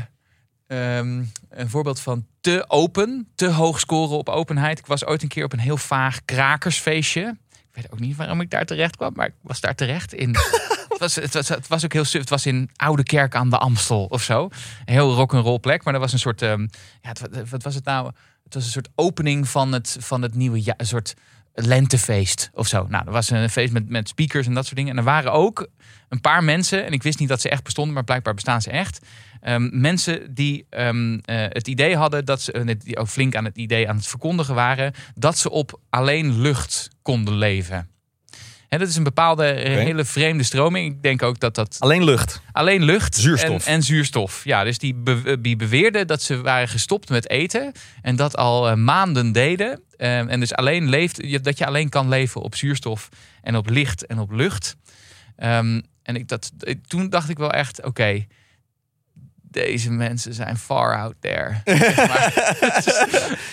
[0.66, 4.78] Um, een voorbeeld van te open, te hoog scoren op openheid.
[4.78, 7.36] Ik was ooit een keer op een heel vaag krakersfeestje.
[7.50, 10.36] Ik weet ook niet waarom ik daar terecht kwam, maar ik was daar terecht in.
[11.04, 12.20] het, was, ook heel suf.
[12.20, 14.42] Het was in Oude Kerk aan de Amstel of zo.
[14.84, 16.42] Een heel rock'n'roll plek, maar dat was een soort.
[16.42, 16.70] Um,
[17.02, 17.12] ja,
[17.50, 18.06] wat was het nou?
[18.44, 20.74] Het was een soort opening van het, van het nieuwe jaar.
[20.78, 21.14] Een soort
[21.54, 22.86] lentefeest of zo.
[22.88, 24.90] Nou, er was een feest met, met speakers en dat soort dingen.
[24.90, 25.68] En er waren ook
[26.08, 28.70] een paar mensen, en ik wist niet dat ze echt bestonden, maar blijkbaar bestaan ze
[28.70, 29.06] echt.
[29.42, 33.56] Um, mensen die um, uh, het idee hadden dat ze, die ook flink aan het
[33.56, 37.88] idee aan het verkondigen waren, dat ze op alleen lucht konden leven.
[38.74, 39.84] En dat is een bepaalde okay.
[39.84, 40.94] hele vreemde stroming.
[40.94, 41.76] Ik denk ook dat dat.
[41.78, 42.40] Alleen lucht.
[42.52, 43.16] Alleen lucht.
[43.16, 43.66] Zuurstof.
[43.66, 44.44] En, en zuurstof.
[44.44, 47.72] Ja, dus die, be die beweerden dat ze waren gestopt met eten.
[48.02, 49.80] En dat al uh, maanden deden.
[49.98, 53.08] Uh, en dus alleen leeft, dat je alleen kan leven op zuurstof
[53.42, 54.76] en op licht en op lucht.
[55.38, 56.52] Um, en ik dat,
[56.86, 57.88] toen dacht ik wel echt, oké.
[57.88, 58.26] Okay,
[59.54, 61.54] deze mensen zijn far out there.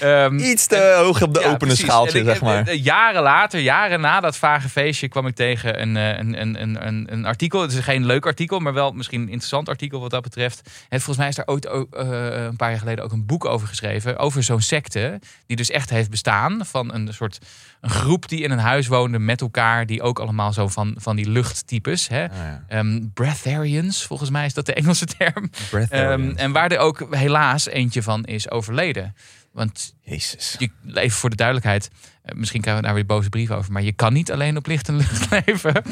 [0.25, 2.73] um, Iets te en, hoog op de ja, opene schaaltje, ik, zeg maar.
[2.73, 7.25] Jaren later, jaren na dat vage feestje, kwam ik tegen een, een, een, een, een
[7.25, 7.61] artikel.
[7.61, 10.69] Het is geen leuk artikel, maar wel misschien een interessant artikel wat dat betreft.
[10.89, 13.67] En volgens mij is daar ooit uh, een paar jaar geleden ook een boek over
[13.67, 14.17] geschreven.
[14.17, 16.65] Over zo'n secte, die dus echt heeft bestaan.
[16.65, 17.39] Van een soort
[17.81, 19.85] een groep die in een huis woonde met elkaar.
[19.85, 22.07] Die ook allemaal zo van, van die luchttypes.
[22.07, 22.23] Hè?
[22.23, 22.31] Oh,
[22.69, 22.79] ja.
[22.79, 25.49] um, breatharians, volgens mij is dat de Engelse term.
[25.93, 29.15] Um, en waar er ook helaas eentje van is overleden.
[29.51, 30.55] Want Jezus.
[30.59, 31.89] Je, even voor de duidelijkheid,
[32.25, 34.67] uh, misschien krijgen we daar weer boze brieven over, maar je kan niet alleen op
[34.67, 35.83] licht en lucht leven.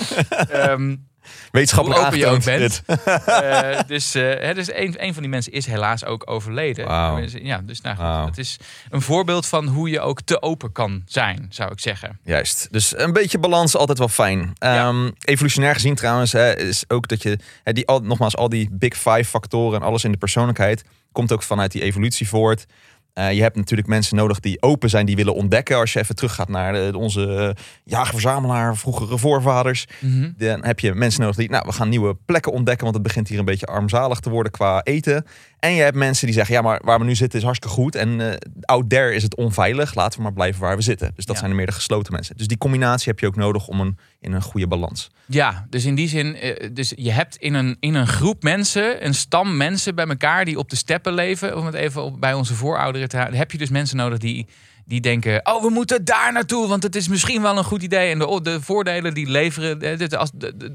[0.53, 1.07] um,
[1.51, 2.81] Wetenschappelijk open je ook bent.
[3.07, 6.87] uh, dus uh, dus een, een van die mensen is helaas ook overleden.
[6.87, 7.27] Wow.
[7.43, 8.25] Ja, dus nou goed, wow.
[8.25, 8.57] het is
[8.89, 12.19] een voorbeeld van hoe je ook te open kan zijn, zou ik zeggen.
[12.23, 12.67] Juist.
[12.71, 14.53] Dus een beetje balans altijd wel fijn.
[14.53, 14.87] Ja.
[14.87, 18.69] Um, evolutionair gezien trouwens hè, is ook dat je hè, die al, nogmaals al die
[18.71, 22.65] big five factoren en alles in de persoonlijkheid komt ook vanuit die evolutie voort.
[23.13, 25.77] Uh, je hebt natuurlijk mensen nodig die open zijn, die willen ontdekken.
[25.77, 29.85] Als je even teruggaat naar de, onze uh, jager-verzamelaar, vroegere voorvaders.
[29.99, 30.33] Mm -hmm.
[30.37, 33.27] Dan heb je mensen nodig die, nou, we gaan nieuwe plekken ontdekken, want het begint
[33.27, 35.25] hier een beetje armzalig te worden qua eten.
[35.59, 37.95] En je hebt mensen die zeggen, ja, maar waar we nu zitten is hartstikke goed.
[37.95, 39.95] En uh, out there is het onveilig.
[39.95, 41.11] Laten we maar blijven waar we zitten.
[41.15, 41.41] Dus dat ja.
[41.41, 42.37] zijn de meer de gesloten mensen.
[42.37, 45.09] Dus die combinatie heb je ook nodig om een, in een goede balans.
[45.25, 46.37] Ja, dus in die zin,
[46.73, 50.57] dus je hebt in een, in een groep mensen, een stam mensen bij elkaar die
[50.57, 51.57] op de steppen leven.
[51.57, 53.37] Om het even op, bij onze voorouderen te houden.
[53.37, 54.47] Heb je dus mensen nodig die
[54.89, 58.11] die denken: oh, we moeten daar naartoe, want het is misschien wel een goed idee.
[58.11, 60.07] En de, de voordelen die leveren, de,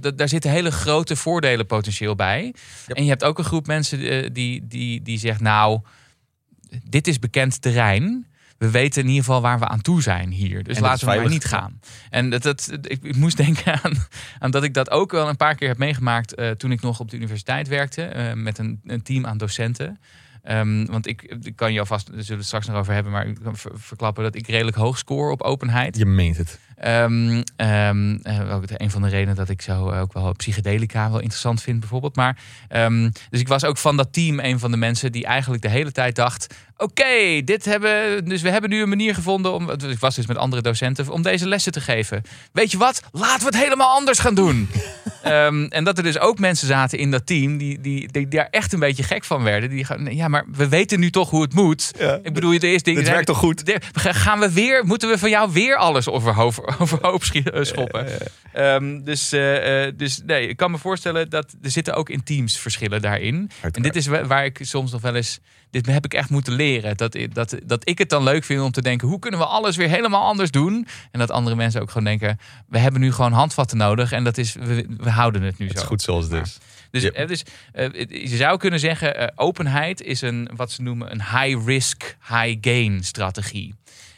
[0.01, 2.45] de, daar zitten hele grote voordelen potentieel bij.
[2.87, 2.97] Yep.
[2.97, 5.81] En je hebt ook een groep mensen die, die, die zegt: nou,
[6.89, 8.27] dit is bekend terrein.
[8.59, 10.65] We weten in ieder geval waar we aan toe zijn hier.
[10.65, 11.81] Dus laten we maar niet gaan.
[12.11, 13.93] En dat, dat, ik, ik moest denken aan,
[14.39, 17.01] aan dat ik dat ook wel een paar keer heb meegemaakt uh, toen ik nog
[17.01, 18.13] op de universiteit werkte.
[18.17, 19.99] Uh, met een, een team aan docenten.
[20.45, 23.27] Ehm, want ik, kan je alvast, daar zullen we het straks nog over hebben, maar
[23.27, 25.97] ik kan verklappen dat ik redelijk hoog score op openheid.
[25.97, 26.59] Je meent het.
[26.85, 27.43] Um,
[28.51, 32.17] ook een van de redenen dat ik zo ook wel psychedelica wel interessant vind, bijvoorbeeld.
[32.17, 35.63] Maar, um, dus ik was ook van dat team een van de mensen die eigenlijk
[35.63, 38.25] de hele tijd dacht: Oké, dit hebben.
[38.25, 39.71] Dus we hebben nu een manier gevonden om.
[39.71, 42.23] Ik was dus met andere docenten om deze lessen te geven.
[42.53, 43.03] Weet je wat?
[43.13, 44.69] Laten we het helemaal anders gaan doen.
[45.69, 48.73] en dat er dus ook mensen zaten in dat team die, die, die, daar echt
[48.73, 49.71] een beetje gek van werden.
[49.71, 51.91] Die gaan, ja, maar we weten nu toch hoe het moet.
[51.99, 53.03] Ja, ik bedoel, je de eerste dingen.
[53.03, 53.79] Het werkt toch goed?
[53.93, 54.85] Gaan we weer?
[54.85, 58.07] Moeten we van jou weer alles overhoofd overhoop eh, schoppen.
[58.57, 62.59] Um, dus, uh, dus nee, ik kan me voorstellen dat er zitten ook in teams
[62.59, 63.51] verschillen daarin.
[63.73, 65.41] En dit is waar ik soms nog wel eens.
[65.71, 66.97] Dit heb ik echt moeten leren.
[66.97, 69.77] Dat, dat, dat ik het dan leuk vind om te denken: hoe kunnen we alles
[69.77, 70.87] weer helemaal anders doen?
[71.11, 74.13] En dat andere mensen ook gewoon denken: we hebben nu gewoon handvatten nodig.
[74.13, 75.83] En dat is, we, we houden het nu het zo.
[75.83, 76.59] is goed zoals het is.
[76.95, 77.29] Dus, yep.
[77.29, 81.67] dus uh, je zou kunnen zeggen: uh, openheid is een wat ze noemen een high
[81.67, 83.75] risk, high gain strategie.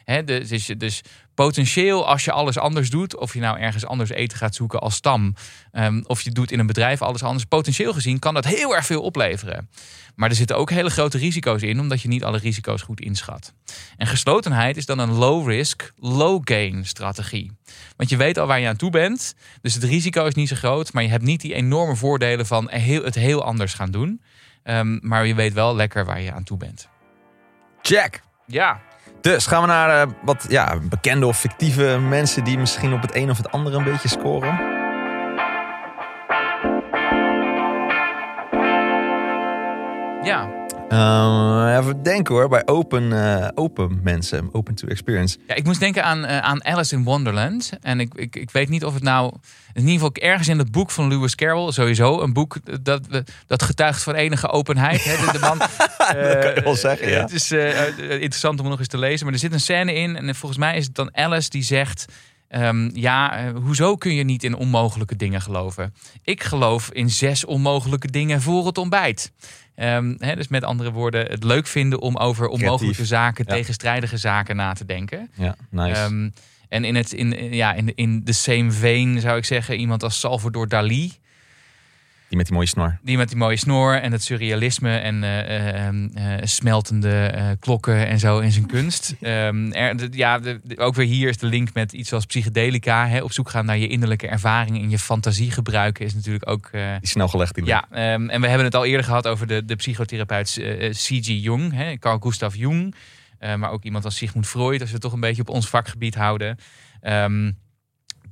[0.07, 1.03] He, dus, dus
[1.35, 4.95] potentieel als je alles anders doet, of je nou ergens anders eten gaat zoeken als
[4.95, 5.35] stam,
[5.73, 8.87] um, of je doet in een bedrijf alles anders, potentieel gezien kan dat heel erg
[8.87, 9.71] veel opleveren.
[10.15, 13.53] Maar er zitten ook hele grote risico's in, omdat je niet alle risico's goed inschat.
[13.97, 17.53] En geslotenheid is dan een low risk, low gain strategie.
[17.97, 20.57] Want je weet al waar je aan toe bent, dus het risico is niet zo
[20.57, 24.23] groot, maar je hebt niet die enorme voordelen van het heel anders gaan doen.
[24.65, 26.89] Um, maar je weet wel lekker waar je aan toe bent.
[27.83, 28.21] Jack.
[28.47, 28.81] Ja.
[29.21, 33.15] Dus gaan we naar uh, wat ja, bekende of fictieve mensen die misschien op het
[33.15, 34.59] een of het andere een beetje scoren.
[40.23, 40.56] Ja.
[40.91, 45.39] Uh, even denken hoor, bij open, uh, open mensen, open to experience.
[45.47, 47.71] Ja, ik moest denken aan, uh, aan Alice in Wonderland.
[47.83, 49.33] En ik, ik, ik weet niet of het nou,
[49.73, 53.03] in ieder geval ergens in het boek van Lewis Carroll, sowieso een boek dat,
[53.47, 55.05] dat getuigt van enige openheid.
[55.05, 55.59] Hè, de man,
[55.99, 57.21] dat kan je wel zeggen, ja.
[57.21, 60.35] Het is interessant om nog eens te lezen, maar er zit een scène in en
[60.35, 62.05] volgens mij is het dan Alice die zegt...
[62.51, 65.95] Um, ja, hoezo kun je niet in onmogelijke dingen geloven?
[66.23, 69.33] Ik geloof in zes onmogelijke dingen voor het ontbijt.
[69.77, 73.55] Um, dus met andere woorden, het leuk vinden om over onmogelijke zaken, ja.
[73.55, 75.31] tegenstrijdige zaken na te denken.
[75.35, 76.03] Ja, nice.
[76.03, 76.33] Um,
[76.69, 80.21] en in, het, in, ja, in, in the same vein zou ik zeggen, iemand als
[80.21, 81.13] Salvador Dali.
[82.29, 82.99] Die met die mooie snor.
[83.03, 88.19] Die met die mooie snor en het surrealisme en uh, uh, smeltende uh, klokken en
[88.19, 89.15] zo in zijn kunst.
[89.21, 92.27] um, er, de, ja, de, de, ook weer hier is de link met iets als
[92.27, 93.09] psychedelica.
[93.09, 96.71] Hè, op zoek gaan naar je innerlijke ervaring en je fantasie gebruiken is natuurlijk ook...
[96.73, 97.85] die snel gelegd die link.
[97.91, 100.61] Ja, um, en we hebben het al eerder gehad over de, de psychotherapeut
[100.91, 101.27] C.G.
[101.27, 102.95] Jung, hè, Carl Gustav Jung.
[103.39, 106.15] maar ook iemand als Sigmund Freud, als we het toch een beetje op ons vakgebied
[106.15, 106.59] houden.
[107.03, 107.57] Um,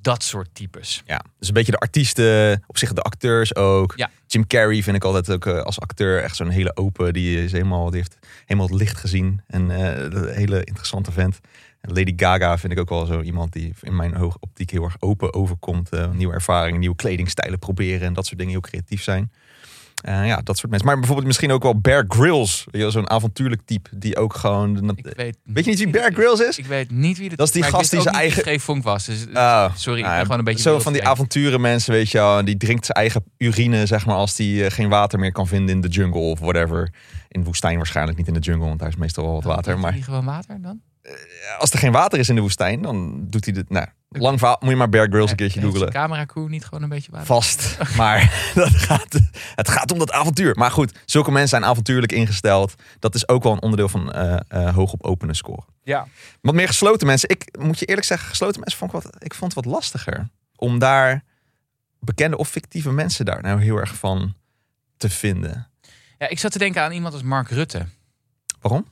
[0.04, 1.02] dat soort types.
[1.06, 3.92] Ja, dus een beetje de artiesten, op zich de acteurs ook.
[3.96, 4.10] Ja.
[4.26, 7.12] Jim Carrey vind ik altijd ook uh, als acteur echt zo'n hele open.
[7.12, 9.40] Die is helemaal, die heeft helemaal het licht gezien.
[9.46, 11.40] En een hele interessante vent.
[11.80, 14.84] En Lady Gaga vind ik ook wel zo iemand die in mijn oog optiek heel
[14.84, 15.94] erg open overkomt.
[15.94, 19.32] Uh, nieuwe ervaringen, nieuwe kledingstijlen proberen en dat soort dingen heel creatief zijn.
[20.08, 20.88] Uh, ja, dat soort mensen.
[20.88, 22.66] Maar bijvoorbeeld misschien ook wel Bear Grylls.
[22.70, 24.92] Zo'n avontuurlijk type die ook gewoon...
[24.96, 26.58] Ik weet, weet je niet wie Bear Grylls is?
[26.58, 27.52] Ik weet niet wie dat, dat is.
[27.52, 28.42] die gast die zijn eigen...
[28.42, 29.04] geen vonk was.
[29.04, 30.62] Dus, oh, sorry, ik ben gewoon een beetje...
[30.62, 32.44] Zo van die avonturen mensen, weet je wel.
[32.44, 35.74] Die drinkt zijn eigen urine, zeg maar, als die uh, geen water meer kan vinden
[35.74, 36.92] in de jungle of whatever.
[37.28, 39.78] In de woestijn waarschijnlijk niet in de jungle, want daar is meestal wel wat water.
[39.78, 39.92] Maar...
[39.92, 40.80] gewoon water dan?
[41.06, 41.12] Uh,
[41.58, 43.70] als er geen water is in de woestijn, dan doet hij dit...
[43.70, 43.86] Nou,
[44.20, 45.90] Lang verhaal, moet je maar Bear Grylls een keertje googelen.
[45.90, 47.26] camera crew niet gewoon een beetje water?
[47.26, 48.20] Vast, maar
[48.54, 49.20] dat gaat,
[49.54, 50.56] het gaat om dat avontuur.
[50.56, 52.74] Maar goed, zulke mensen zijn avontuurlijk ingesteld.
[52.98, 55.64] Dat is ook wel een onderdeel van uh, uh, hoog op openen scoren.
[55.82, 56.06] Ja.
[56.40, 57.28] Wat meer gesloten mensen.
[57.28, 60.28] Ik moet je eerlijk zeggen, gesloten mensen vond ik, wat, ik vond het wat lastiger.
[60.56, 61.24] Om daar
[62.00, 64.34] bekende of fictieve mensen daar nou heel erg van
[64.96, 65.68] te vinden.
[66.18, 67.86] Ja, ik zat te denken aan iemand als Mark Rutte.
[68.60, 68.86] Waarom?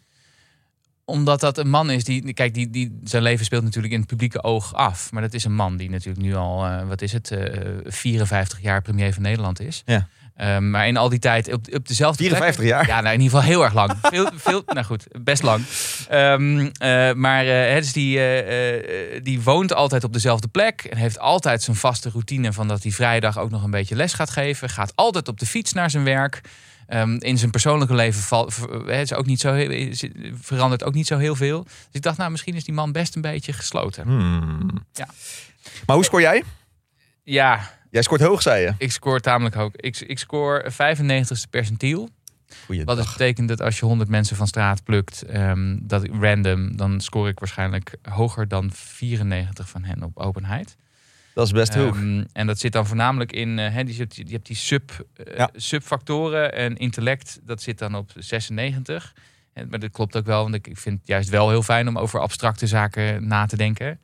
[1.04, 4.08] Omdat dat een man is die, kijk, die, die, zijn leven speelt natuurlijk in het
[4.08, 5.12] publieke oog af.
[5.12, 7.38] Maar dat is een man die natuurlijk nu al, uh, wat is het, uh,
[7.84, 9.82] 54 jaar premier van Nederland is.
[9.84, 10.08] Ja.
[10.40, 12.86] Um, maar in al die tijd op, op dezelfde 54 plek, jaar?
[12.86, 13.92] Ja, nou, in ieder geval heel erg lang.
[14.02, 15.64] veel, veel, nou goed, best lang.
[16.12, 16.70] Um,
[17.20, 18.20] maar dus die,
[19.22, 20.84] die woont altijd op dezelfde plek.
[20.84, 24.12] En heeft altijd zijn vaste routine van dat hij vrijdag ook nog een beetje les
[24.12, 24.68] gaat geven.
[24.68, 26.40] Gaat altijd op de fiets naar zijn werk.
[26.94, 28.50] Um, in zijn persoonlijke leven val,
[28.86, 31.62] is ook niet zo, is, verandert ook niet zo heel veel.
[31.64, 34.04] Dus ik dacht, nou, misschien is die man best een beetje gesloten.
[34.04, 34.86] Hmm.
[34.92, 35.08] Ja.
[35.86, 36.42] Maar hoe scoor jij?
[37.22, 37.70] Ja.
[37.90, 38.74] Jij scoort hoog, zei je?
[38.78, 39.76] Ik scoor tamelijk hoog.
[39.76, 42.08] Ik, ik scoor 95ste percentiel.
[42.64, 42.94] Goeiedag.
[42.94, 47.00] Wat dus betekent dat als je 100 mensen van straat plukt, um, dat random, dan
[47.00, 50.76] scoor ik waarschijnlijk hoger dan 94 van hen op openheid.
[51.34, 51.96] Dat is best hoog.
[51.96, 56.54] Ehm, en dat zit dan voornamelijk in, uh, die, je hebt die sub, uh, subfactoren
[56.54, 59.14] en intellect, dat zit dan op 96.
[59.52, 61.98] En, maar dat klopt ook wel, want ik vind het juist wel heel fijn om
[61.98, 64.00] over abstracte zaken na te denken.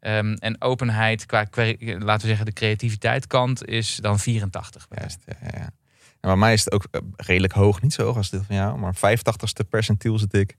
[0.00, 1.46] Um, en openheid, qua,
[1.78, 4.86] laten we zeggen, de creativiteit kant is dan 84.
[4.98, 5.70] Juist, ja, ja.
[6.20, 6.86] En bij mij is het ook
[7.16, 10.56] redelijk hoog, niet zo hoog als dit van jou, maar 85ste percentiel zit ik.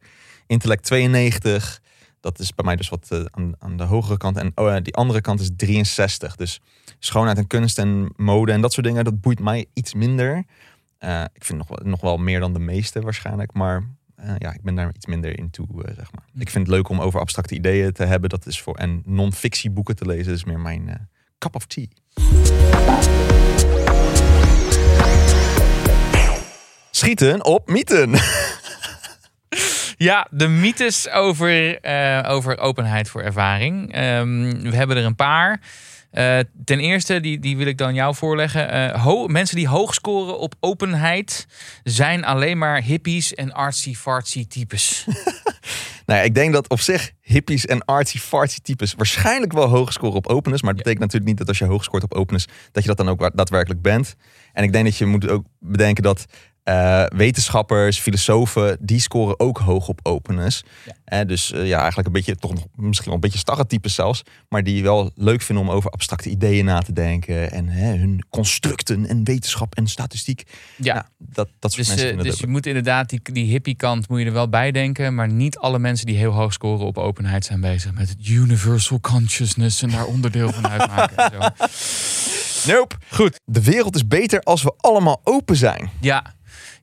[0.47, 1.81] Intellect 92,
[2.27, 4.37] dat is bij mij dus wat uh, aan, aan, de hogere kant.
[4.37, 6.35] En oh, die andere kant is 63.
[6.35, 6.61] Dus
[6.99, 10.43] schoonheid en kunst en mode en dat soort dingen, dat boeit mij iets minder.
[10.99, 13.53] Uh, ik vind nog, nog wel meer dan de meeste waarschijnlijk.
[13.53, 13.83] Maar
[14.37, 16.23] ja, ik ben daar iets minder in toe, zeg maar.
[16.37, 18.29] Ik vind het leuk om over abstracte ideeën te hebben.
[18.29, 21.85] Dat is voor, en non-fictieboeken te lezen is meer mijn cup of tea.
[26.91, 28.11] Schieten op mythen.
[29.97, 33.97] Ja, de mythes over, uh, over openheid voor ervaring.
[33.97, 35.61] Um, we hebben er een paar.
[36.13, 38.93] Uh, ten eerste, die, die wil ik dan jou voorleggen.
[38.95, 41.47] Uh, mensen die hoog scoren op openheid
[41.83, 45.05] zijn alleen maar hippies en artsy-fartsy types.
[46.05, 50.15] nou ja, ik denk dat op zich hippies en artsy-fartsy types waarschijnlijk wel hoog scoren
[50.15, 50.63] op openness.
[50.63, 52.97] Maar dat betekent natuurlijk niet dat als je hoog scoort op openness, dat je dat
[52.97, 54.15] dan ook daadwerkelijk bent.
[54.53, 56.25] En ik denk dat je moet ook bedenken dat
[56.69, 60.63] uh, wetenschappers, filosofen, die scoren ook hoog op openness.
[60.85, 61.21] Ja.
[61.21, 63.95] Uh, dus uh, ja, eigenlijk een beetje, toch nog, misschien wel een beetje starre types
[63.95, 64.23] zelfs.
[64.49, 67.51] Maar die wel leuk vinden om over abstracte ideeën na te denken.
[67.51, 70.43] En hè, hun constructen en wetenschap en statistiek.
[70.75, 72.23] Ja, nou, dat, dat soort dus, mensen.
[72.23, 75.15] dus je moet inderdaad die, die hippie kant moet je er wel bij denken.
[75.15, 78.99] Maar niet alle mensen die heel hoog scoren op openheid zijn bezig met het universal
[78.99, 79.81] consciousness.
[79.81, 81.31] En daar onderdeel van uitmaken.
[81.31, 81.49] zo.
[82.67, 82.95] Nope.
[83.09, 83.39] Goed.
[83.45, 85.89] De wereld is beter als we allemaal open zijn.
[86.01, 86.35] Ja,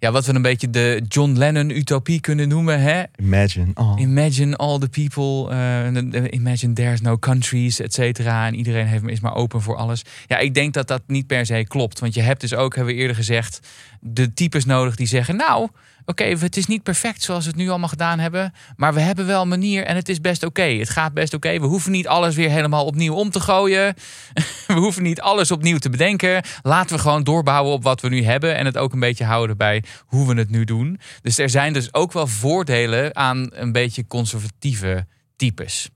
[0.05, 2.81] ja, wat we een beetje de John Lennon utopie kunnen noemen.
[2.81, 3.03] Hè?
[3.17, 3.71] Imagine.
[3.75, 4.01] Oh.
[4.01, 5.55] Imagine all the people.
[5.55, 8.47] Uh, imagine there's no countries, et cetera.
[8.47, 10.03] En iedereen heeft, is maar open voor alles.
[10.27, 12.01] Ja, ik denk dat dat niet per se klopt.
[12.01, 13.61] Want je hebt dus ook, hebben we eerder gezegd,
[14.07, 15.37] de types nodig die zeggen...
[15.37, 15.69] nou,
[16.05, 18.53] oké, het is niet perfect zoals we het nu allemaal gedaan hebben.
[18.77, 20.63] Maar we hebben wel een manier en het is best oké.
[20.63, 21.61] Het gaat best oké.
[21.61, 23.95] We hoeven niet alles weer helemaal opnieuw om te gooien.
[24.67, 26.43] we hoeven niet alles opnieuw te bedenken.
[26.63, 28.57] Laten we gewoon doorbouwen op wat we nu hebben.
[28.57, 31.01] En het ook een beetje houden bij hoe we het nu doen.
[31.23, 35.89] Dus er zijn dus ook wel voordelen aan een beetje conservatieve types.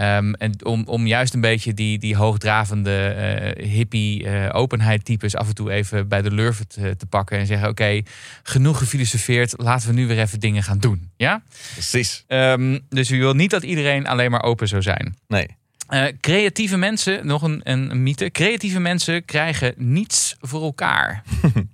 [0.00, 3.16] Um, en om, om juist een beetje die, die hoogdravende
[3.58, 7.38] uh, hippie uh, openheid types af en toe even bij de lurven te, te pakken
[7.38, 8.02] en zeggen: Oké,
[8.42, 11.10] genoeg gefilosofeerd, laten we nu weer even dingen gaan doen.
[11.16, 12.24] Ja, precies.
[12.28, 15.16] Um, dus u wil niet dat iedereen alleen maar open zou zijn.
[15.28, 15.46] Nee.
[15.90, 21.22] Uh, creatieve mensen, nog een, een mythe: creatieve mensen krijgen niets voor elkaar.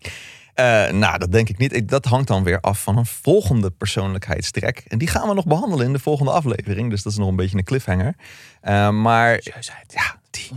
[0.54, 1.88] Uh, nou, dat denk ik niet.
[1.88, 4.84] Dat hangt dan weer af van een volgende persoonlijkheidstrek.
[4.88, 6.90] En die gaan we nog behandelen in de volgende aflevering.
[6.90, 8.14] Dus dat is nog een beetje een cliffhanger.
[8.62, 9.40] Uh, maar.
[9.86, 10.50] Ja, die.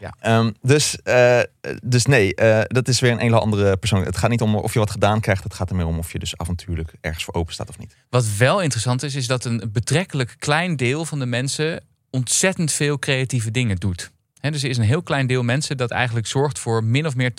[0.00, 0.38] Ja.
[0.38, 1.40] Um, dus, uh,
[1.82, 2.34] dus nee,
[2.66, 4.04] dat is weer een hele andere persoon.
[4.04, 5.44] Het gaat niet om of je wat gedaan krijgt.
[5.44, 7.96] Het gaat er meer om of je dus avontuurlijk ergens voor open staat of niet.
[8.10, 12.98] Wat wel interessant is, is dat een betrekkelijk klein deel van de mensen ontzettend veel
[12.98, 14.10] creatieve dingen doet
[14.40, 17.30] dus er is een heel klein deel mensen dat eigenlijk zorgt voor min of meer
[17.30, 17.34] 80%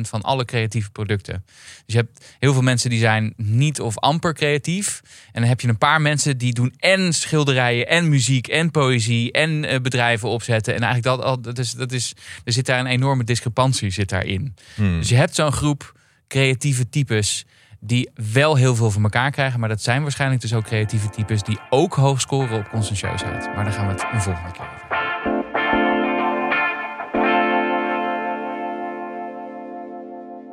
[0.00, 1.44] van alle creatieve producten.
[1.86, 5.00] Dus je hebt heel veel mensen die zijn niet of amper creatief.
[5.32, 9.32] En dan heb je een paar mensen die doen en schilderijen en muziek en poëzie
[9.32, 10.74] en uh, bedrijven opzetten.
[10.74, 14.54] En eigenlijk dat, dat, is, dat is, er zit daar een enorme discrepantie zit daarin.
[14.74, 14.98] Hmm.
[14.98, 15.92] Dus je hebt zo'n groep
[16.28, 17.44] creatieve types
[17.80, 19.60] die wel heel veel van elkaar krijgen.
[19.60, 23.54] Maar dat zijn waarschijnlijk dus ook creatieve types die ook hoog scoren op conscientieusheid.
[23.54, 24.73] Maar daar gaan we het een volgende keer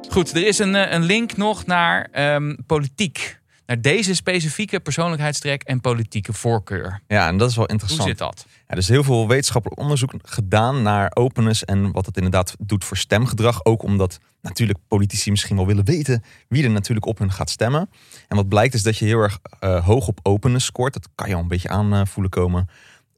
[0.09, 3.39] Goed, er is een, eh, een link nog naar um, politiek.
[3.65, 7.01] Naar deze specifieke persoonlijkheidstrek en politieke voorkeur.
[7.07, 8.01] Ja, en dat is wel interessant.
[8.01, 8.45] Hoe zit dat?
[8.47, 12.83] Ja, er is heel veel wetenschappelijk onderzoek gedaan naar openness en wat het inderdaad doet
[12.83, 13.65] voor stemgedrag.
[13.65, 17.89] Ook omdat natuurlijk politici misschien wel willen weten wie er natuurlijk op hun gaat stemmen.
[18.27, 20.93] En wat blijkt is dat je heel erg uh, hoog op openness scoort.
[20.93, 22.69] Dat kan je al een beetje aanvoelen komen.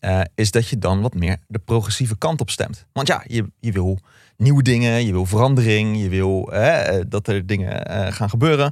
[0.06, 2.86] Uh, is dat je dan wat meer de progressieve kant op stemt.
[2.94, 4.00] Want ja, je, je wil
[4.38, 8.66] nieuwe dingen, je wil verandering, je wil hè, dat er dingen uh, gaan gebeuren.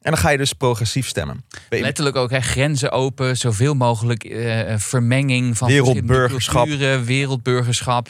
[0.00, 1.44] En dan ga je dus progressief stemmen.
[1.68, 6.66] Letterlijk ook hè, grenzen open, zoveel mogelijk uh, vermenging van wereldburgerschap.
[6.66, 8.08] Culturen, wereldburgerschap.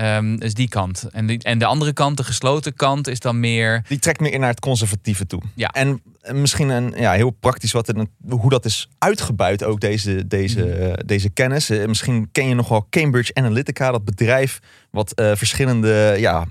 [0.00, 1.08] Um, dus die kant.
[1.12, 3.84] En, die, en de andere kant, de gesloten kant, is dan meer.
[3.88, 5.42] Die trekt meer naar het conservatieve toe.
[5.54, 5.68] Ja.
[5.68, 6.02] En
[6.32, 7.92] misschien een ja, heel praktisch wat
[8.28, 10.82] hoe dat is uitgebuit, ook deze, deze, mm.
[10.82, 11.70] uh, deze kennis.
[11.70, 14.58] Uh, misschien ken je nog wel Cambridge Analytica, dat bedrijf
[14.90, 16.46] wat uh, verschillende, ja,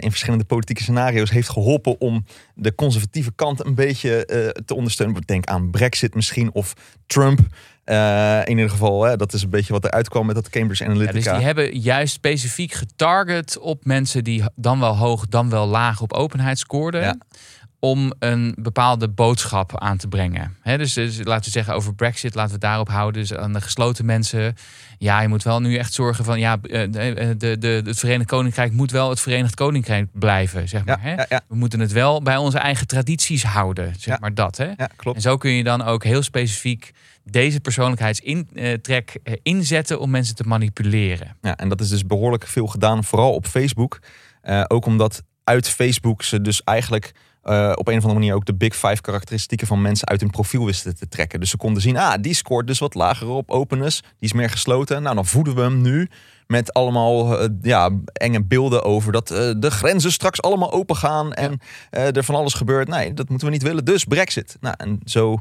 [0.00, 4.24] in verschillende politieke scenario's heeft geholpen om de conservatieve kant een beetje
[4.64, 5.22] te ondersteunen.
[5.24, 6.72] Denk aan Brexit misschien of
[7.06, 7.40] Trump.
[7.86, 10.84] Uh, in ieder geval, hè, dat is een beetje wat eruit kwam met dat Cambridge
[10.84, 11.18] Analytica.
[11.18, 15.66] Ja, dus die hebben juist specifiek getarget op mensen die dan wel hoog, dan wel
[15.66, 17.00] laag op openheid scoorden.
[17.00, 17.16] Ja
[17.80, 20.56] om een bepaalde boodschap aan te brengen.
[20.62, 23.20] dus, dus, laten we zeggen over Brexit, laten we het daarop houden.
[23.20, 24.54] Dus aan de gesloten mensen.
[24.98, 28.28] Ja, je moet wel nu echt zorgen van ja, eh, de, de, de, het Verenigd
[28.28, 30.68] Koninkrijk moet wel het Verenigd Koninkrijk blijven.
[30.68, 33.94] Zeg maar, ja, We moeten het wel bij onze eigen tradities houden.
[33.98, 34.56] Zeg maar dat.
[34.56, 34.70] Hè?
[34.96, 35.16] klopt.
[35.16, 36.92] En zo kun je dan ook heel specifiek
[37.24, 41.36] deze persoonlijkheidstrek eh, inzetten om mensen te manipuleren.
[41.40, 43.98] Ja, en dat is dus behoorlijk veel gedaan, vooral op Facebook.
[44.44, 47.14] Uh, ook omdat uit Facebook ze dus eigenlijk
[47.50, 50.30] uh, op een of andere manier ook de big five karakteristieken van mensen uit hun
[50.30, 51.40] profiel wisten te trekken.
[51.40, 54.50] Dus ze konden zien, ah, die scoort dus wat lager op openness, die is meer
[54.50, 55.02] gesloten.
[55.02, 56.08] Nou, dan voeden we hem nu
[56.46, 61.32] met allemaal uh, ja, enge beelden over dat uh, de grenzen straks allemaal open gaan
[61.32, 62.88] en er van alles gebeurt.
[62.88, 63.84] Nee, dat moeten we niet willen.
[63.84, 64.56] Dus Brexit.
[64.60, 65.38] Nou, en zo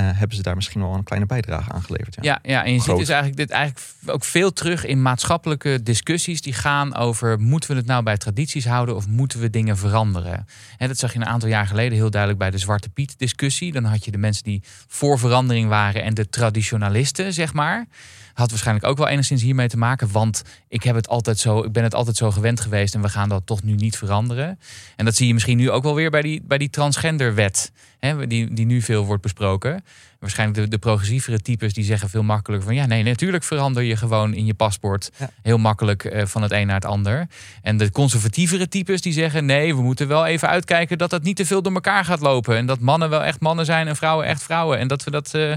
[0.00, 2.14] hebben ze daar misschien wel een kleine bijdrage aan geleverd.
[2.14, 5.82] Ja, ja, ja en je ziet dus eigenlijk dit eigenlijk ook veel terug in maatschappelijke
[5.82, 9.76] discussies die gaan over moeten we het nou bij tradities houden of moeten we dingen
[9.76, 10.46] veranderen.
[10.78, 13.72] En dat zag je een aantal jaar geleden heel duidelijk bij de Zwarte Piet discussie.
[13.72, 17.86] Dan had je de mensen die voor verandering waren en de traditionalisten, zeg maar.
[18.34, 20.12] Had waarschijnlijk ook wel enigszins hiermee te maken.
[20.12, 23.08] Want ik, heb het altijd zo, ik ben het altijd zo gewend geweest en we
[23.08, 24.58] gaan dat toch nu niet veranderen.
[24.96, 27.72] En dat zie je misschien nu ook wel weer bij die, bij die transgenderwet.
[27.98, 29.81] Hè, die, die nu veel wordt besproken.
[30.18, 33.96] Waarschijnlijk de, de progressievere types die zeggen veel makkelijker van ja, nee, natuurlijk verander je
[33.96, 35.10] gewoon in je paspoort
[35.42, 37.26] heel makkelijk eh, van het een naar het ander.
[37.62, 41.36] En de conservatievere types die zeggen nee, we moeten wel even uitkijken dat dat niet
[41.36, 42.56] te veel door elkaar gaat lopen.
[42.56, 44.78] En dat mannen wel echt mannen zijn en vrouwen echt vrouwen.
[44.78, 45.34] En dat we dat.
[45.34, 45.50] Uh,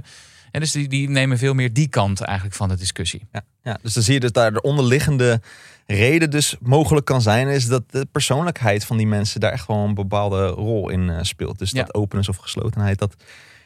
[0.51, 3.27] en dus die, die nemen veel meer die kant eigenlijk van de discussie.
[3.31, 5.41] Ja, ja, dus dan zie je dat daar de onderliggende
[5.85, 9.77] reden dus mogelijk kan zijn, is dat de persoonlijkheid van die mensen daar echt wel
[9.77, 11.59] een bepaalde rol in uh, speelt.
[11.59, 13.15] Dus dat openness of geslotenheid, dat,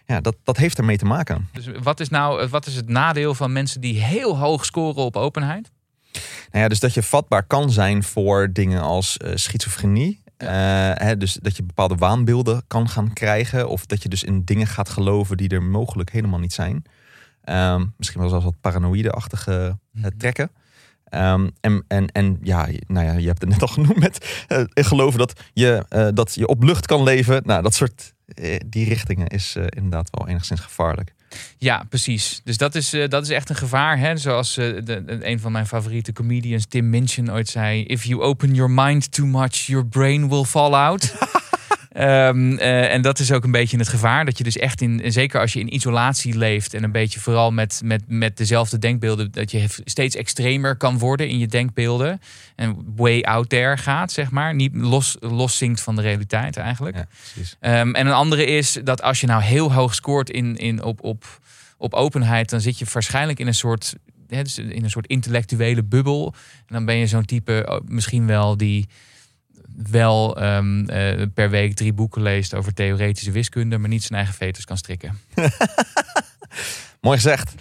[0.09, 1.47] ja, dat, dat heeft ermee te maken.
[1.51, 5.15] Dus wat is nou wat is het nadeel van mensen die heel hoog scoren op
[5.15, 5.71] openheid?
[6.51, 10.21] Nou ja, dus dat je vatbaar kan zijn voor dingen als uh, schizofrenie.
[10.37, 10.49] Uh,
[10.93, 13.69] hè, dus dat je bepaalde waanbeelden kan gaan krijgen.
[13.69, 16.83] Of dat je dus in dingen gaat geloven die er mogelijk helemaal niet zijn.
[17.45, 20.51] Um, misschien wel zelfs wat paranoïde-achtige uh, trekken.
[21.13, 25.19] Um, en, en, en ja, nou ja, je hebt het net al genoemd met geloven
[25.19, 27.41] dat je, dat je op lucht kan leven.
[27.45, 28.13] Nou, dat soort
[28.65, 31.13] die richtingen is inderdaad wel enigszins gevaarlijk.
[31.57, 32.41] Ja, precies.
[32.43, 33.97] Dus dat is, uh, dat is echt een gevaar.
[33.99, 34.17] Hè?
[34.17, 38.21] Zoals uh, de, de, een van mijn favoriete comedians, Tim Minchin, ooit zei: If you
[38.21, 41.13] open your mind too much, your brain will fall out.
[41.99, 44.25] Um, uh, en dat is ook een beetje het gevaar.
[44.25, 47.51] Dat je dus echt in, zeker als je in isolatie leeft en een beetje vooral
[47.51, 52.21] met, met, met dezelfde denkbeelden, dat je steeds extremer kan worden in je denkbeelden.
[52.55, 54.55] En way out there gaat, zeg maar.
[54.55, 57.05] Niet los, los zinkt van de realiteit eigenlijk.
[57.61, 60.83] Ja, um, en een andere is dat als je nou heel hoog scoort in, in,
[60.83, 61.39] op, op,
[61.77, 63.95] op openheid, dan zit je waarschijnlijk in een soort
[64.27, 66.33] dus in een soort intellectuele bubbel.
[66.57, 68.87] En dan ben je zo'n type oh, misschien wel die
[69.89, 74.35] wel um, uh, per week drie boeken leest over theoretische wiskunde, maar niet zijn eigen
[74.35, 75.19] veters kan strikken.
[77.01, 77.53] Mooi gezegd.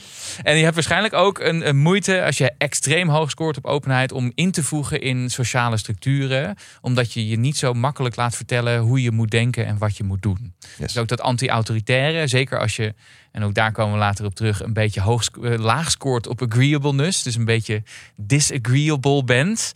[0.43, 4.13] En je hebt waarschijnlijk ook een, een, moeite als je extreem hoog scoort op openheid
[4.13, 8.81] om in te voegen in sociale structuren, omdat je je niet zo makkelijk laat vertellen
[8.81, 10.55] hoe je moet denken en wat je moet doen.
[10.61, 10.77] Yes.
[10.79, 12.95] Dus ook dat anti-autoritaire, zeker als je,
[13.33, 16.43] en ook daar komen we later op terug, een beetje hoog, uh, laag scoort op
[16.43, 17.83] agreeableness, dus een beetje
[18.17, 19.73] disagreeable bent.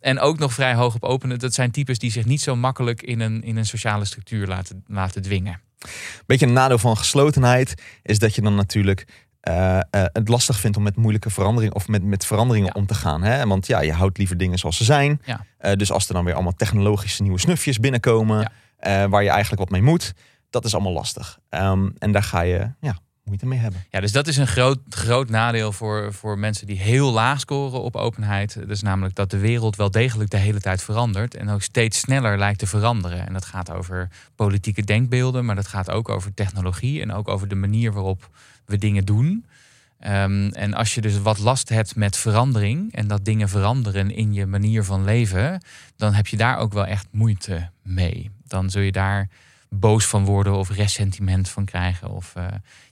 [0.00, 1.38] En ook nog vrij hoog op openen.
[1.38, 4.84] Dat zijn types die zich niet zo makkelijk in een, in een sociale structuur laten,
[4.86, 5.60] laten dwingen.
[6.26, 9.06] Beetje een nadeel van geslotenheid is dat je dan natuurlijk
[9.48, 12.94] uh, uh, het lastig vindt om met moeilijke veranderingen of met, met veranderingen om te
[12.94, 13.22] gaan.
[13.22, 13.46] Hè?
[13.46, 15.20] Want ja, je houdt liever dingen zoals ze zijn.
[15.24, 15.46] Ja.
[15.60, 19.08] Uh, dus als er dan weer allemaal technologische nieuwe snufjes binnenkomen, ja.
[19.08, 20.12] waar je eigenlijk wat mee moet,
[20.50, 21.38] dat is allemaal lastig.
[21.50, 23.84] Um, en daar ga je ja, moeite mee hebben.
[23.90, 27.82] Ja, dus dat is een groot, groot nadeel voor, voor mensen die heel laag scoren
[27.82, 28.58] op openheid.
[28.68, 31.34] Is namelijk dat de wereld wel degelijk de hele tijd verandert.
[31.34, 33.26] En ook steeds sneller lijkt te veranderen.
[33.26, 37.48] En dat gaat over politieke denkbeelden, maar dat gaat ook over technologie en ook over
[37.48, 38.30] de manier waarop
[38.66, 39.46] we dingen doen.
[40.06, 44.32] Um, en als je dus wat last hebt met verandering en dat dingen veranderen in
[44.32, 45.62] je manier van leven,
[45.96, 48.30] dan heb je daar ook wel echt moeite mee.
[48.46, 49.28] Dan zul je daar
[49.68, 52.10] boos van worden of ressentiment van krijgen.
[52.10, 52.46] Of uh,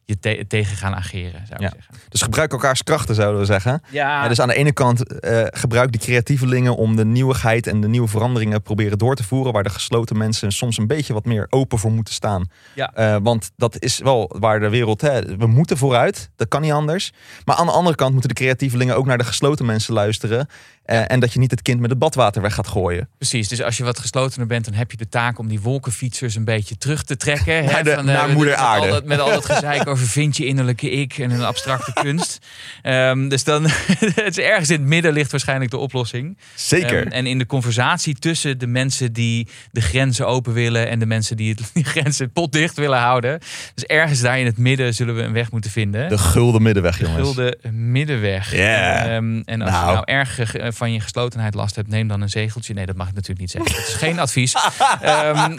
[0.04, 1.94] je tegen gaan ageren, zou ik zeggen.
[2.08, 3.82] Dus gebruik elkaars krachten, zouden we zeggen.
[3.90, 4.28] Ja.
[4.28, 8.08] dus aan de ene kant uh, gebruik die creatievelingen om de nieuwigheid en de nieuwe
[8.08, 11.78] veranderingen proberen door te voeren, waar de gesloten mensen soms een beetje wat meer open
[11.78, 12.48] voor moeten staan.
[12.74, 12.92] Ja.
[12.96, 16.72] Uh, want dat is wel waar de wereld, hè, we moeten vooruit, dat kan niet
[16.72, 17.12] anders.
[17.44, 20.48] Maar aan de andere kant moeten de creatievelingen ook naar de gesloten mensen luisteren.
[20.86, 23.08] Uh, en dat je niet het kind met het badwater weg gaat gooien.
[23.18, 26.34] Precies, dus als je wat geslotener bent, dan heb je de taak om die wolkenfietsers
[26.34, 27.64] een beetje terug te trekken.
[27.64, 28.80] Naar, de, naar moeder aarde.
[28.86, 31.92] Met al dat, met al dat gezeik over vind je innerlijke ik en een abstracte
[31.92, 32.38] kunst.
[32.82, 33.64] Ehm, dus dan,
[34.14, 36.38] het is ergens in het midden ligt waarschijnlijk de oplossing.
[36.54, 37.02] Zeker.
[37.04, 41.06] Ehm, en in de conversatie tussen de mensen die de grenzen open willen en de
[41.06, 43.38] mensen die het, die grenzen potdicht willen houden.
[43.74, 46.08] Dus ergens daar in het midden zullen we een weg moeten vinden.
[46.08, 47.16] De gulden middenweg, jongens.
[47.16, 48.52] De gulden middenweg.
[48.52, 49.16] Yeah.
[49.16, 49.86] Ehm, en als Nou.
[49.86, 52.74] je nou erg eh, van je geslotenheid last hebt, neem dan een zegeltje.
[52.74, 53.72] Nee, dat mag ik natuurlijk niet zeggen.
[53.74, 54.54] Dat is geen advies.
[55.00, 55.52] Ehm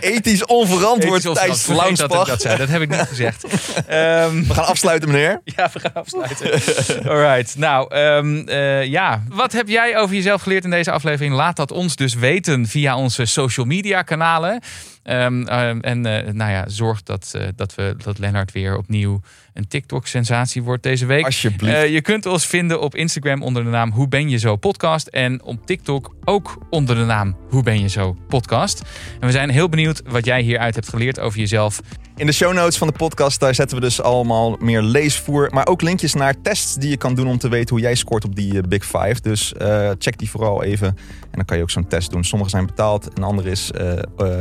[0.00, 1.60] Ethisch onverantwoord onverantwoord.
[1.60, 2.56] Vergeet dat ik dat zei.
[2.56, 3.44] Dat heb ik niet gezegd.
[3.86, 5.40] Ehm, We gaan afsluiten, meneer.
[5.56, 6.52] ja, we gaan afsluiten.
[7.10, 7.56] Alright.
[7.56, 9.22] Nou, ehm, eh, ja.
[9.28, 11.34] Wat heb jij over jezelf geleerd in deze aflevering?
[11.34, 14.60] Laat dat ons dus weten via onze social media kanalen.
[15.04, 19.20] Ehm, ehm, en eh, nou ja, zorg dat, eh, dat, we, dat Lennart weer opnieuw
[19.52, 21.24] een TikTok-sensatie wordt deze week.
[21.24, 21.76] Alsjeblieft.
[21.76, 25.06] Eh, je kunt ons vinden op Instagram onder de naam Hoe Ben Je Zo Podcast.
[25.06, 28.82] En op TikTok ook onder de naam Hoe Ben Je Zo Podcast.
[29.20, 31.80] En we zijn heel benieuwd wat jij hieruit hebt geleerd over jezelf.
[32.16, 35.48] In de show notes van de podcast daar zetten we dus allemaal meer leesvoer.
[35.52, 38.24] Maar ook linkjes naar tests die je kan doen om te weten hoe jij scoort
[38.24, 39.16] op die eh, Big Five.
[39.22, 40.86] Dus eh, check die vooral even.
[40.86, 42.24] En dan kan je ook zo'n test doen.
[42.24, 43.92] Sommige zijn betaald en andere is eh,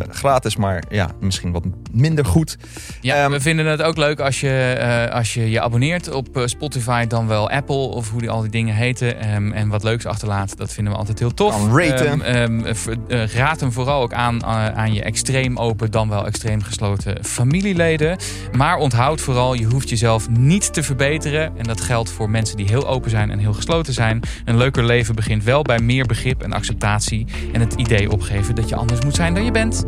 [0.09, 0.55] gratis.
[0.55, 2.57] Maar ja, misschien wat minder goed.
[3.01, 7.07] Ja, Ehm, we vinden het ook leuk als je als je, je abonneert op Spotify,
[7.07, 9.19] dan wel Apple of hoe die, al die dingen heten.
[9.19, 11.75] Ehm, en wat leuks achterlaat, dat vinden we altijd heel tof.
[11.75, 12.21] Raten.
[12.21, 16.61] Ehm, ehm, eh, raad hem vooral ook aan aan je extreem open, dan wel extreem
[16.61, 17.17] gesloten
[17.63, 18.17] familieleden.
[18.57, 21.57] Maar onthoud vooral, je hoeft jezelf niet te verbeteren.
[21.57, 24.19] En dat geldt voor mensen die heel open zijn en heel gesloten zijn.
[24.45, 27.25] Een leuker leven begint wel bij meer begrip en acceptatie.
[27.51, 29.83] En het idee opgeven dat je anders moet zijn dan je bent.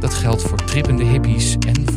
[0.00, 1.95] Dat geldt voor trippende hippies en